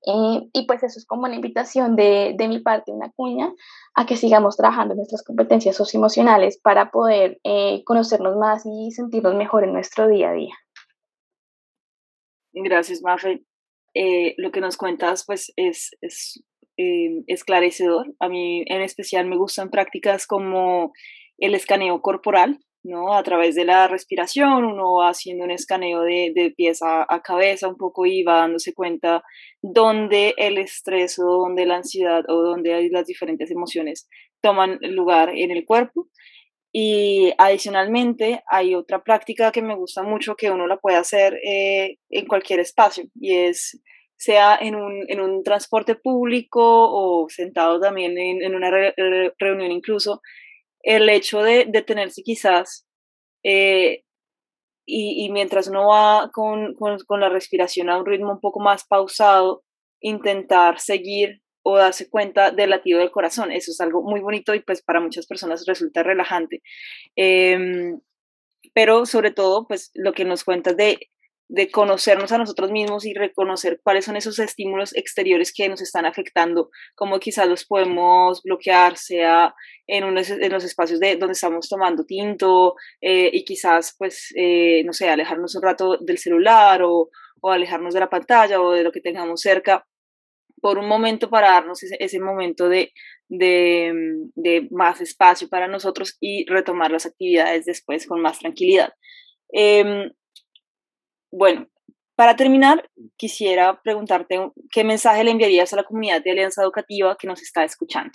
Eh, 0.06 0.48
y 0.52 0.66
pues 0.66 0.82
eso 0.82 0.98
es 0.98 1.06
como 1.06 1.24
una 1.24 1.34
invitación 1.34 1.96
de, 1.96 2.34
de, 2.36 2.48
mi 2.48 2.60
parte, 2.60 2.92
una 2.92 3.10
cuña, 3.16 3.52
a 3.94 4.06
que 4.06 4.16
sigamos 4.16 4.56
trabajando 4.56 4.94
nuestras 4.94 5.22
competencias 5.22 5.76
socioemocionales 5.76 6.58
para 6.58 6.90
poder 6.90 7.40
eh, 7.44 7.82
conocernos 7.84 8.36
más 8.36 8.64
y 8.66 8.90
sentirnos 8.90 9.34
mejor 9.34 9.64
en 9.64 9.72
nuestro 9.72 10.08
día 10.08 10.30
a 10.30 10.34
día. 10.34 10.54
Gracias, 12.52 13.02
Mafe. 13.02 13.44
Eh, 13.94 14.34
lo 14.38 14.50
que 14.50 14.60
nos 14.60 14.76
cuentas 14.76 15.24
pues 15.24 15.52
es, 15.56 15.90
es 16.00 16.42
eh, 16.76 17.22
esclarecedor. 17.26 18.14
A 18.18 18.28
mí 18.28 18.64
en 18.66 18.82
especial 18.82 19.26
me 19.26 19.36
gustan 19.36 19.70
prácticas 19.70 20.26
como 20.26 20.92
el 21.38 21.54
escaneo 21.54 22.00
corporal, 22.02 22.58
¿no? 22.84 23.14
A 23.14 23.22
través 23.22 23.54
de 23.54 23.64
la 23.64 23.88
respiración, 23.88 24.64
uno 24.64 24.94
va 24.94 25.08
haciendo 25.08 25.44
un 25.44 25.50
escaneo 25.50 26.02
de, 26.02 26.32
de 26.34 26.50
pies 26.50 26.80
a, 26.82 27.06
cabeza 27.24 27.66
un 27.66 27.76
poco 27.76 28.04
y 28.06 28.22
va 28.22 28.40
dándose 28.40 28.74
cuenta 28.74 29.24
dónde 29.62 30.34
el 30.36 30.58
estrés 30.58 31.18
o 31.18 31.24
dónde 31.24 31.64
la 31.66 31.76
ansiedad 31.76 32.22
o 32.28 32.42
dónde 32.42 32.88
las 32.90 33.06
diferentes 33.06 33.50
emociones 33.50 34.06
toman 34.42 34.78
lugar 34.82 35.30
en 35.34 35.50
el 35.50 35.64
cuerpo. 35.64 36.08
Y 36.72 37.32
adicionalmente 37.38 38.42
hay 38.48 38.74
otra 38.74 39.02
práctica 39.02 39.50
que 39.50 39.62
me 39.62 39.76
gusta 39.76 40.02
mucho 40.02 40.34
que 40.34 40.50
uno 40.50 40.66
la 40.66 40.76
puede 40.76 40.98
hacer 40.98 41.38
eh, 41.44 41.98
en 42.10 42.26
cualquier 42.26 42.60
espacio 42.60 43.04
y 43.14 43.34
es 43.34 43.80
sea 44.16 44.56
en 44.60 44.74
un, 44.74 45.04
en 45.08 45.20
un 45.20 45.42
transporte 45.42 45.94
público 45.94 46.60
o 46.62 47.28
sentado 47.28 47.80
también 47.80 48.16
en 48.16 48.54
una 48.54 48.70
reunión 49.38 49.72
incluso, 49.72 50.20
el 50.84 51.08
hecho 51.08 51.42
de 51.42 51.66
detenerse 51.68 52.22
quizás 52.22 52.86
eh, 53.42 54.04
y, 54.86 55.30
mientras 55.30 55.68
uno 55.68 55.88
va 55.88 56.30
con, 56.32 56.74
con, 56.74 57.20
la 57.20 57.30
respiración 57.30 57.88
a 57.88 57.98
un 57.98 58.04
ritmo 58.06 58.32
un 58.32 58.40
poco 58.40 58.60
más 58.60 58.86
pausado, 58.86 59.64
intentar 60.00 60.78
seguir 60.78 61.40
o 61.62 61.78
darse 61.78 62.10
cuenta 62.10 62.50
del 62.50 62.70
latido 62.70 62.98
del 62.98 63.10
corazón. 63.10 63.50
Eso 63.50 63.70
es 63.70 63.80
algo 63.80 64.02
muy 64.02 64.20
bonito 64.20 64.54
y 64.54 64.60
pues 64.60 64.82
para 64.82 65.00
muchas 65.00 65.26
personas 65.26 65.64
resulta 65.66 66.02
relajante. 66.02 66.60
Eh, 67.16 67.96
pero 68.74 69.06
sobre 69.06 69.30
todo, 69.30 69.66
pues 69.66 69.90
lo 69.94 70.12
que 70.12 70.26
nos 70.26 70.44
cuentas 70.44 70.76
de 70.76 70.98
de 71.54 71.70
conocernos 71.70 72.32
a 72.32 72.38
nosotros 72.38 72.72
mismos 72.72 73.06
y 73.06 73.14
reconocer 73.14 73.80
cuáles 73.80 74.04
son 74.04 74.16
esos 74.16 74.40
estímulos 74.40 74.92
exteriores 74.96 75.52
que 75.54 75.68
nos 75.68 75.80
están 75.80 76.04
afectando, 76.04 76.70
cómo 76.96 77.20
quizás 77.20 77.46
los 77.46 77.64
podemos 77.64 78.42
bloquear, 78.42 78.96
sea 78.96 79.54
en, 79.86 80.02
en 80.02 80.52
los 80.52 80.64
espacios 80.64 80.98
de 80.98 81.14
donde 81.14 81.34
estamos 81.34 81.68
tomando 81.68 82.04
tinto 82.04 82.74
eh, 83.00 83.30
y 83.32 83.44
quizás, 83.44 83.94
pues, 83.96 84.32
eh, 84.36 84.82
no 84.84 84.92
sé, 84.92 85.08
alejarnos 85.08 85.54
un 85.54 85.62
rato 85.62 85.96
del 86.00 86.18
celular 86.18 86.82
o, 86.82 87.10
o, 87.40 87.50
alejarnos 87.52 87.94
de 87.94 88.00
la 88.00 88.10
pantalla 88.10 88.60
o 88.60 88.72
de 88.72 88.82
lo 88.82 88.90
que 88.90 89.00
tengamos 89.00 89.40
cerca 89.40 89.86
por 90.60 90.78
un 90.78 90.88
momento 90.88 91.30
para 91.30 91.52
darnos 91.52 91.84
ese, 91.84 91.96
ese 92.00 92.18
momento 92.18 92.68
de, 92.68 92.92
de, 93.28 93.92
de, 94.34 94.66
más 94.72 95.00
espacio 95.00 95.48
para 95.48 95.68
nosotros 95.68 96.16
y 96.18 96.46
retomar 96.46 96.90
las 96.90 97.06
actividades 97.06 97.64
después 97.64 98.08
con 98.08 98.20
más 98.20 98.40
tranquilidad. 98.40 98.92
Eh, 99.52 100.10
bueno, 101.36 101.66
para 102.16 102.36
terminar, 102.36 102.88
quisiera 103.16 103.80
preguntarte 103.82 104.52
qué 104.70 104.84
mensaje 104.84 105.24
le 105.24 105.32
enviarías 105.32 105.72
a 105.72 105.76
la 105.76 105.82
comunidad 105.82 106.22
de 106.22 106.30
Alianza 106.30 106.62
Educativa 106.62 107.16
que 107.18 107.26
nos 107.26 107.42
está 107.42 107.64
escuchando. 107.64 108.12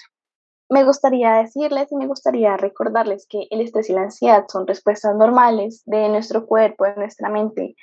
Me 0.69 0.85
gustaría 0.85 1.33
decirles 1.33 1.91
y 1.91 1.95
me 1.97 2.07
gustaría 2.07 2.55
recordarles 2.55 3.25
que 3.27 3.47
el 3.49 3.59
estrés 3.59 3.89
y 3.89 3.93
la 3.93 4.03
ansiedad 4.03 4.45
son 4.47 4.67
respuestas 4.67 5.15
normales 5.15 5.83
de 5.85 6.07
nuestro 6.09 6.45
cuerpo, 6.45 6.85
de 6.85 6.95
nuestra 6.95 7.29
mente, 7.29 7.75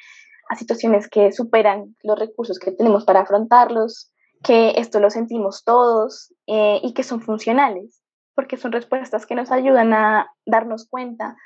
a 0.49 0.57
situaciones 0.57 1.09
que 1.09 1.33
superan 1.33 1.96
los 2.03 2.18
recursos 2.18 2.59
que 2.59 2.70
tenemos 2.70 3.05
para 3.05 3.20
afrontarlos, 3.20 4.12
que 4.42 4.75
esto 4.77 5.01
lo 5.01 5.11
sentimos 5.11 5.64
todos 5.64 6.33
eh, 6.46 6.81
y 6.83 6.94
que 6.94 7.03
son 7.03 7.20
funcionales, 7.20 8.01
porque 8.35 8.57
son 8.57 8.72
respuestas 8.72 9.27
que 9.27 9.35
nos 9.35 9.51
ayudan 9.51 9.92
a 9.92 10.33
darnos 10.46 10.88
cuenta 10.88 11.37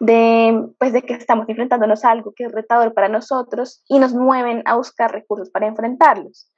de, 0.00 0.68
pues, 0.78 0.92
de 0.92 1.02
que 1.02 1.14
estamos 1.14 1.48
enfrentándonos 1.48 2.04
a 2.04 2.10
algo 2.10 2.32
que 2.34 2.44
es 2.44 2.52
retador 2.52 2.94
para 2.94 3.08
nosotros 3.08 3.82
y 3.88 3.98
nos 3.98 4.12
mueven 4.14 4.62
a 4.66 4.76
buscar 4.76 5.12
recursos 5.12 5.50
para 5.50 5.66
enfrentarlos. 5.66 6.50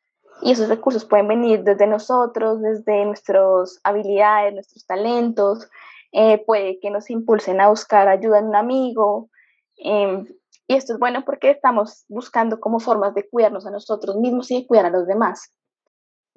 Y 0.42 0.52
esos 0.52 0.68
recursos 0.68 1.04
pueden 1.04 1.28
venir 1.28 1.62
desde 1.62 1.86
nosotros, 1.86 2.60
desde 2.60 3.04
nuestras 3.06 3.80
habilidades, 3.84 4.52
nuestros 4.52 4.86
talentos, 4.86 5.68
eh, 6.12 6.42
puede 6.46 6.78
que 6.80 6.90
nos 6.90 7.10
impulsen 7.10 7.60
a 7.60 7.68
buscar 7.68 8.08
ayuda 8.08 8.38
en 8.38 8.46
un 8.46 8.56
amigo. 8.56 9.30
Em, 9.76 10.26
y 10.68 10.74
esto 10.74 10.94
es 10.94 10.98
bueno 10.98 11.24
porque 11.24 11.50
estamos 11.50 12.04
buscando 12.08 12.58
como 12.60 12.80
formas 12.80 13.14
de 13.14 13.28
cuidarnos 13.28 13.66
a 13.66 13.70
nosotros 13.70 14.16
mismos 14.16 14.50
y 14.50 14.60
de 14.60 14.66
cuidar 14.66 14.86
a 14.86 14.90
los 14.90 15.06
demás. 15.06 15.52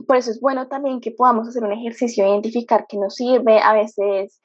Por 0.07 0.15
eso 0.15 0.31
es 0.31 0.39
bueno 0.39 0.67
también 0.67 1.01
que 1.01 1.11
podamos 1.11 1.47
hacer 1.47 1.63
un 1.63 1.73
ejercicio 1.73 2.23
de 2.23 2.31
identificar 2.31 2.85
qué 2.87 2.97
nos 2.97 3.15
sirve. 3.15 3.59
A 3.59 3.73
veces 3.73 4.41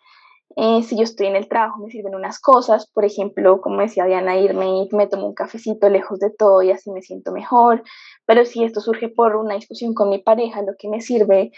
eh, 0.57 0.83
si 0.85 0.97
yo 0.97 1.03
estoy 1.03 1.27
en 1.27 1.37
el 1.37 1.49
trabajo, 1.49 1.81
me 1.81 1.91
sirven 1.91 2.15
unas 2.15 2.39
cosas, 2.39 2.87
por 2.87 3.05
ejemplo, 3.05 3.61
como 3.61 3.81
decía 3.81 4.05
Diana, 4.05 4.39
irme 4.39 4.67
y 4.67 4.89
me 4.95 5.09
tomo 5.09 5.27
un 5.27 5.35
cafecito 5.35 5.89
lejos 5.89 6.21
de 6.21 6.31
todo 6.31 6.63
y 6.63 6.71
así 6.71 6.91
me 6.93 7.03
siento 7.03 7.33
mejor. 7.33 7.83
Pero 8.25 8.45
si 8.45 8.63
esto 8.63 8.81
surge 8.81 9.09
por 9.09 9.35
una 9.37 9.55
discusión 9.57 9.95
con 9.95 10.11
mi 10.11 10.19
pareja, 10.19 10.63
lo 10.63 10.75
que 10.79 10.89
me 10.89 11.01
sirve 11.01 11.51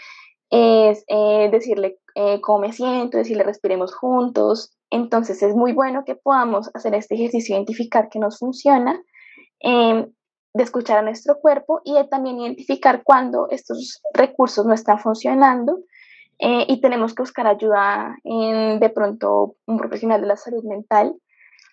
es 0.49 1.03
eh, 1.07 1.49
decirle 1.51 1.99
eh, 2.15 2.41
cómo 2.41 2.59
me 2.59 2.73
siento, 2.73 3.17
decirle 3.17 3.43
respiremos 3.43 3.93
juntos. 3.93 4.75
Entonces 4.89 5.43
es 5.43 5.53
muy 5.55 5.73
bueno 5.73 6.03
que 6.03 6.15
podamos 6.15 6.71
hacer 6.73 6.95
este 6.95 7.15
ejercicio, 7.15 7.55
identificar 7.55 8.09
qué 8.09 8.17
nos 8.17 8.39
funciona, 8.39 8.99
em, 9.59 10.11
de 10.53 10.63
escuchar 10.63 10.97
a 10.97 11.01
nuestro 11.03 11.39
cuerpo 11.39 11.81
y 11.83 11.95
también 12.09 12.39
identificar 12.39 13.03
cuando 13.03 13.47
estos 13.51 14.01
recursos 14.13 14.65
no 14.65 14.73
están 14.73 14.99
funcionando 14.99 15.81
eh, 16.39 16.65
y 16.67 16.81
tenemos 16.81 17.15
que 17.15 17.23
buscar 17.23 17.47
ayuda 17.47 18.15
en 18.23 18.79
de 18.79 18.89
pronto 18.89 19.55
un 19.65 19.77
profesional 19.77 20.21
de 20.21 20.27
la 20.27 20.37
salud 20.37 20.63
mental 20.63 21.15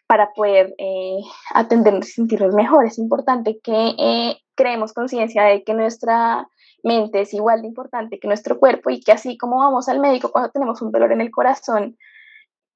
para 0.06 0.32
poder 0.32 0.74
eh, 0.78 1.18
atendernos 1.54 2.08
y 2.08 2.12
sentirnos 2.12 2.54
mejor. 2.54 2.86
Es 2.86 2.98
importante 2.98 3.60
que 3.62 3.94
eh, 3.98 4.36
creemos 4.54 4.92
conciencia 4.92 5.44
de 5.44 5.64
que 5.64 5.74
nuestra 5.74 6.48
mente 6.82 7.22
es 7.22 7.32
igual 7.34 7.62
de 7.62 7.68
importante 7.68 8.18
que 8.18 8.28
nuestro 8.28 8.58
cuerpo 8.58 8.90
y 8.90 9.00
que 9.00 9.12
así 9.12 9.38
como 9.38 9.58
vamos 9.58 9.88
al 9.88 10.00
médico 10.00 10.30
cuando 10.30 10.50
tenemos 10.50 10.82
un 10.82 10.92
dolor 10.92 11.12
en 11.12 11.20
el 11.20 11.30
corazón, 11.30 11.96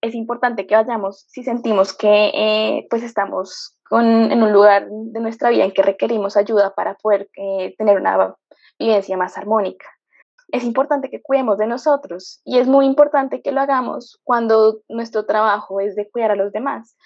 es 0.01 0.15
importante 0.15 0.67
que 0.67 0.77
vayamos 0.77 1.25
si 1.29 1.43
sentimos 1.43 1.93
que 1.93 2.31
eh, 2.33 2.87
pues 2.89 3.03
estamos 3.03 3.77
con, 3.89 4.07
en 4.31 4.43
un 4.43 4.53
lugar 4.53 4.89
de 4.91 5.21
nuestra 5.21 5.51
vida 5.51 5.65
en 5.65 5.73
que 5.73 5.83
requerimos 5.83 6.37
ayuda 6.37 6.75
para 6.75 6.95
poder 6.95 7.29
tener 7.77 7.99
una 7.99 8.35
vivencia 8.79 9.17
más 9.17 9.37
armónica 9.37 9.87
es 10.51 10.65
importante 10.65 11.11
que 11.11 11.23
cuidemos 11.23 11.59
de 11.59 11.67
nosotros 11.67 12.41
y 12.45 12.59
es 12.59 12.67
muy 12.67 12.87
importante 12.87 13.43
que 13.43 13.53
lo 13.53 13.61
hagamos 13.61 14.19
cuando 14.25 14.81
nuestro 14.89 15.27
trabajo 15.27 15.81
es 15.81 15.95
de 15.95 16.09
cuidar 16.11 16.31
a 16.31 16.37
los 16.37 16.53
demás. 16.53 16.97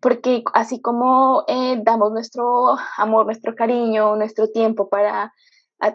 Porque 0.00 0.42
así 0.54 0.80
como 0.80 1.44
eh, 1.46 1.78
damos 1.82 2.10
nuestro 2.10 2.76
amor, 2.96 3.26
nuestro 3.26 3.54
cariño, 3.54 4.16
nuestro 4.16 4.48
tiempo 4.48 4.88
para 4.88 5.32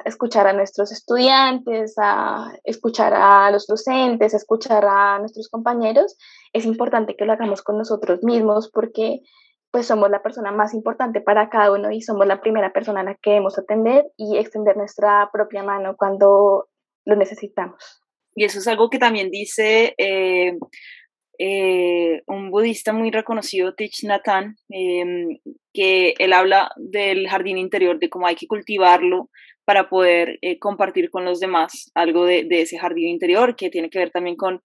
escuchar 0.05 0.47
a 0.47 0.53
nuestros 0.53 0.91
estudiantes, 0.91 1.93
a 1.97 2.53
escuchar 2.63 3.13
a 3.13 3.51
los 3.51 3.67
docentes, 3.67 4.34
a 4.34 4.38
escuchar 4.38 4.86
a 4.86 5.19
nuestros 5.19 5.47
compañeros, 5.49 6.17
es 6.53 6.65
importante 6.65 7.15
que 7.15 7.25
lo 7.25 7.34
hagamos 7.34 7.62
con 7.62 7.77
nosotros 7.77 8.23
mismos 8.23 8.69
porque 8.71 9.21
pues 9.71 9.88
somos 9.88 10.10
la 10.10 10.23
persona 10.23 10.51
más 10.51 10.73
importante 10.73 11.19
para 11.19 11.49
cada 11.49 11.71
uno 11.71 11.91
y 11.91 12.01
somos 12.01 12.25
la 12.25 12.41
primera 12.41 12.71
persona 12.71 13.01
a 13.01 13.03
la 13.03 13.15
que 13.15 13.31
debemos 13.31 13.60
atender 13.60 14.10
y 14.15 14.38
extender 14.38 14.77
nuestra 14.77 15.29
propia 15.34 15.63
mano 15.63 15.95
cuando 15.97 16.67
lo 17.06 17.15
necesitamos. 17.15 18.02
Y 18.36 18.44
eso 18.44 18.60
es 18.60 18.68
algo 18.68 18.89
que 18.89 19.00
también 19.00 19.32
dice 19.32 19.96
eh, 19.98 20.58
eh, 21.39 22.22
un 22.28 22.52
budista 22.52 22.91
muy 22.91 23.10
reconocido, 23.10 23.74
Thich 23.74 24.04
Nhat 24.04 24.28
Hanh, 24.28 24.56
em, 24.70 25.39
que 25.74 26.15
él 26.20 26.34
habla 26.34 26.72
del 26.76 27.28
jardín 27.30 27.58
interior, 27.58 27.98
de 27.98 28.10
cómo 28.10 28.28
hay 28.28 28.36
que 28.36 28.48
cultivarlo 28.48 29.30
para 29.63 29.89
poder 29.89 30.38
eh, 30.41 30.60
compartir 30.60 31.10
con 31.10 31.26
los 31.26 31.39
demás 31.39 31.91
algo 31.96 32.26
de, 32.26 32.46
ese 32.50 32.78
jardín 32.78 33.08
interior, 33.08 33.56
que 33.56 33.70
tiene 33.70 33.89
que 33.89 34.00
ver 34.00 34.12
también 34.12 34.36
con 34.36 34.62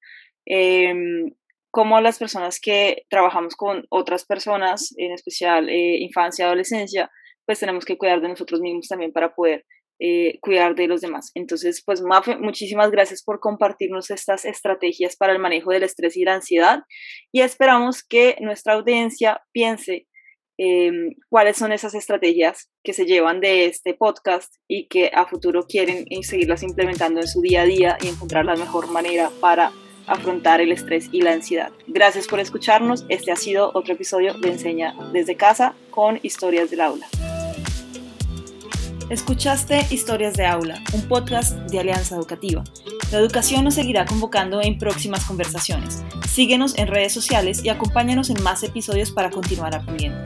em, 0.46 1.33
cómo 1.70 2.00
las 2.00 2.18
personas 2.18 2.59
que 2.61 3.05
trabajamos 3.09 3.55
con 3.55 3.87
otras 3.88 4.26
personas, 4.26 4.92
en 4.98 5.12
especial 5.12 5.70
infancia, 5.70 6.46
adolescencia, 6.46 7.11
pues 7.46 7.61
tenemos 7.61 7.85
que 7.85 7.96
cuidar 7.96 8.20
de 8.20 8.29
nosotros 8.29 8.61
mismos 8.61 8.88
también 8.88 9.12
para 9.12 9.35
poder 9.35 9.64
eh, 10.02 10.38
cuidar 10.40 10.74
de 10.74 10.86
los 10.86 11.02
demás. 11.02 11.30
Entonces, 11.34 11.82
pues 11.84 12.00
Mafe, 12.00 12.34
muchísimas 12.36 12.90
gracias 12.90 13.22
por 13.22 13.38
compartirnos 13.38 14.10
estas 14.10 14.46
estrategias 14.46 15.14
para 15.14 15.34
el 15.34 15.38
manejo 15.38 15.72
del 15.72 15.82
estrés 15.82 16.16
y 16.16 16.24
la 16.24 16.36
ansiedad 16.36 16.84
y 17.30 17.42
esperamos 17.42 18.02
que 18.02 18.38
nuestra 18.40 18.72
audiencia 18.72 19.42
piense 19.52 20.06
em, 20.56 21.14
cuáles 21.28 21.58
son 21.58 21.72
esas 21.72 21.94
estrategias 21.94 22.70
que 22.82 22.94
se 22.94 23.04
llevan 23.04 23.40
de 23.40 23.66
este 23.66 23.92
podcast 23.92 24.54
y 24.66 24.88
que 24.88 25.10
a 25.12 25.26
futuro 25.26 25.66
quieren 25.66 26.06
seguirlas 26.22 26.62
implementando 26.62 27.20
en 27.20 27.28
su 27.28 27.42
día 27.42 27.60
a 27.62 27.66
día 27.66 27.98
y 28.02 28.08
encontrar 28.08 28.46
la 28.46 28.56
mejor 28.56 28.90
manera 28.90 29.30
para 29.38 29.70
afrontar 30.06 30.62
el 30.62 30.72
estrés 30.72 31.10
y 31.12 31.20
la 31.20 31.32
ansiedad. 31.32 31.72
Gracias 31.86 32.26
por 32.26 32.40
escucharnos. 32.40 33.04
Este 33.10 33.32
ha 33.32 33.36
sido 33.36 33.70
otro 33.74 33.92
episodio 33.92 34.32
de 34.32 34.48
Enseña 34.48 34.94
desde 35.12 35.36
casa 35.36 35.74
con 35.90 36.18
historias 36.22 36.70
del 36.70 36.80
aula. 36.80 37.06
Escuchaste 39.11 39.88
Historias 39.90 40.35
de 40.35 40.46
Aula, 40.46 40.81
un 40.92 41.03
podcast 41.09 41.57
de 41.68 41.81
Alianza 41.81 42.14
Educativa. 42.14 42.62
La 43.11 43.18
educación 43.18 43.64
nos 43.64 43.75
seguirá 43.75 44.07
convocando 44.07 44.62
en 44.62 44.79
próximas 44.79 45.25
conversaciones. 45.25 46.05
Síguenos 46.29 46.79
en 46.79 46.87
redes 46.87 47.12
sociales 47.12 47.64
y 47.64 47.70
acompáñanos 47.70 48.31
en 48.31 48.40
más 48.44 48.62
episodios 48.62 49.11
para 49.11 49.31
continuar 49.31 49.75
aprendiendo. 49.75 50.23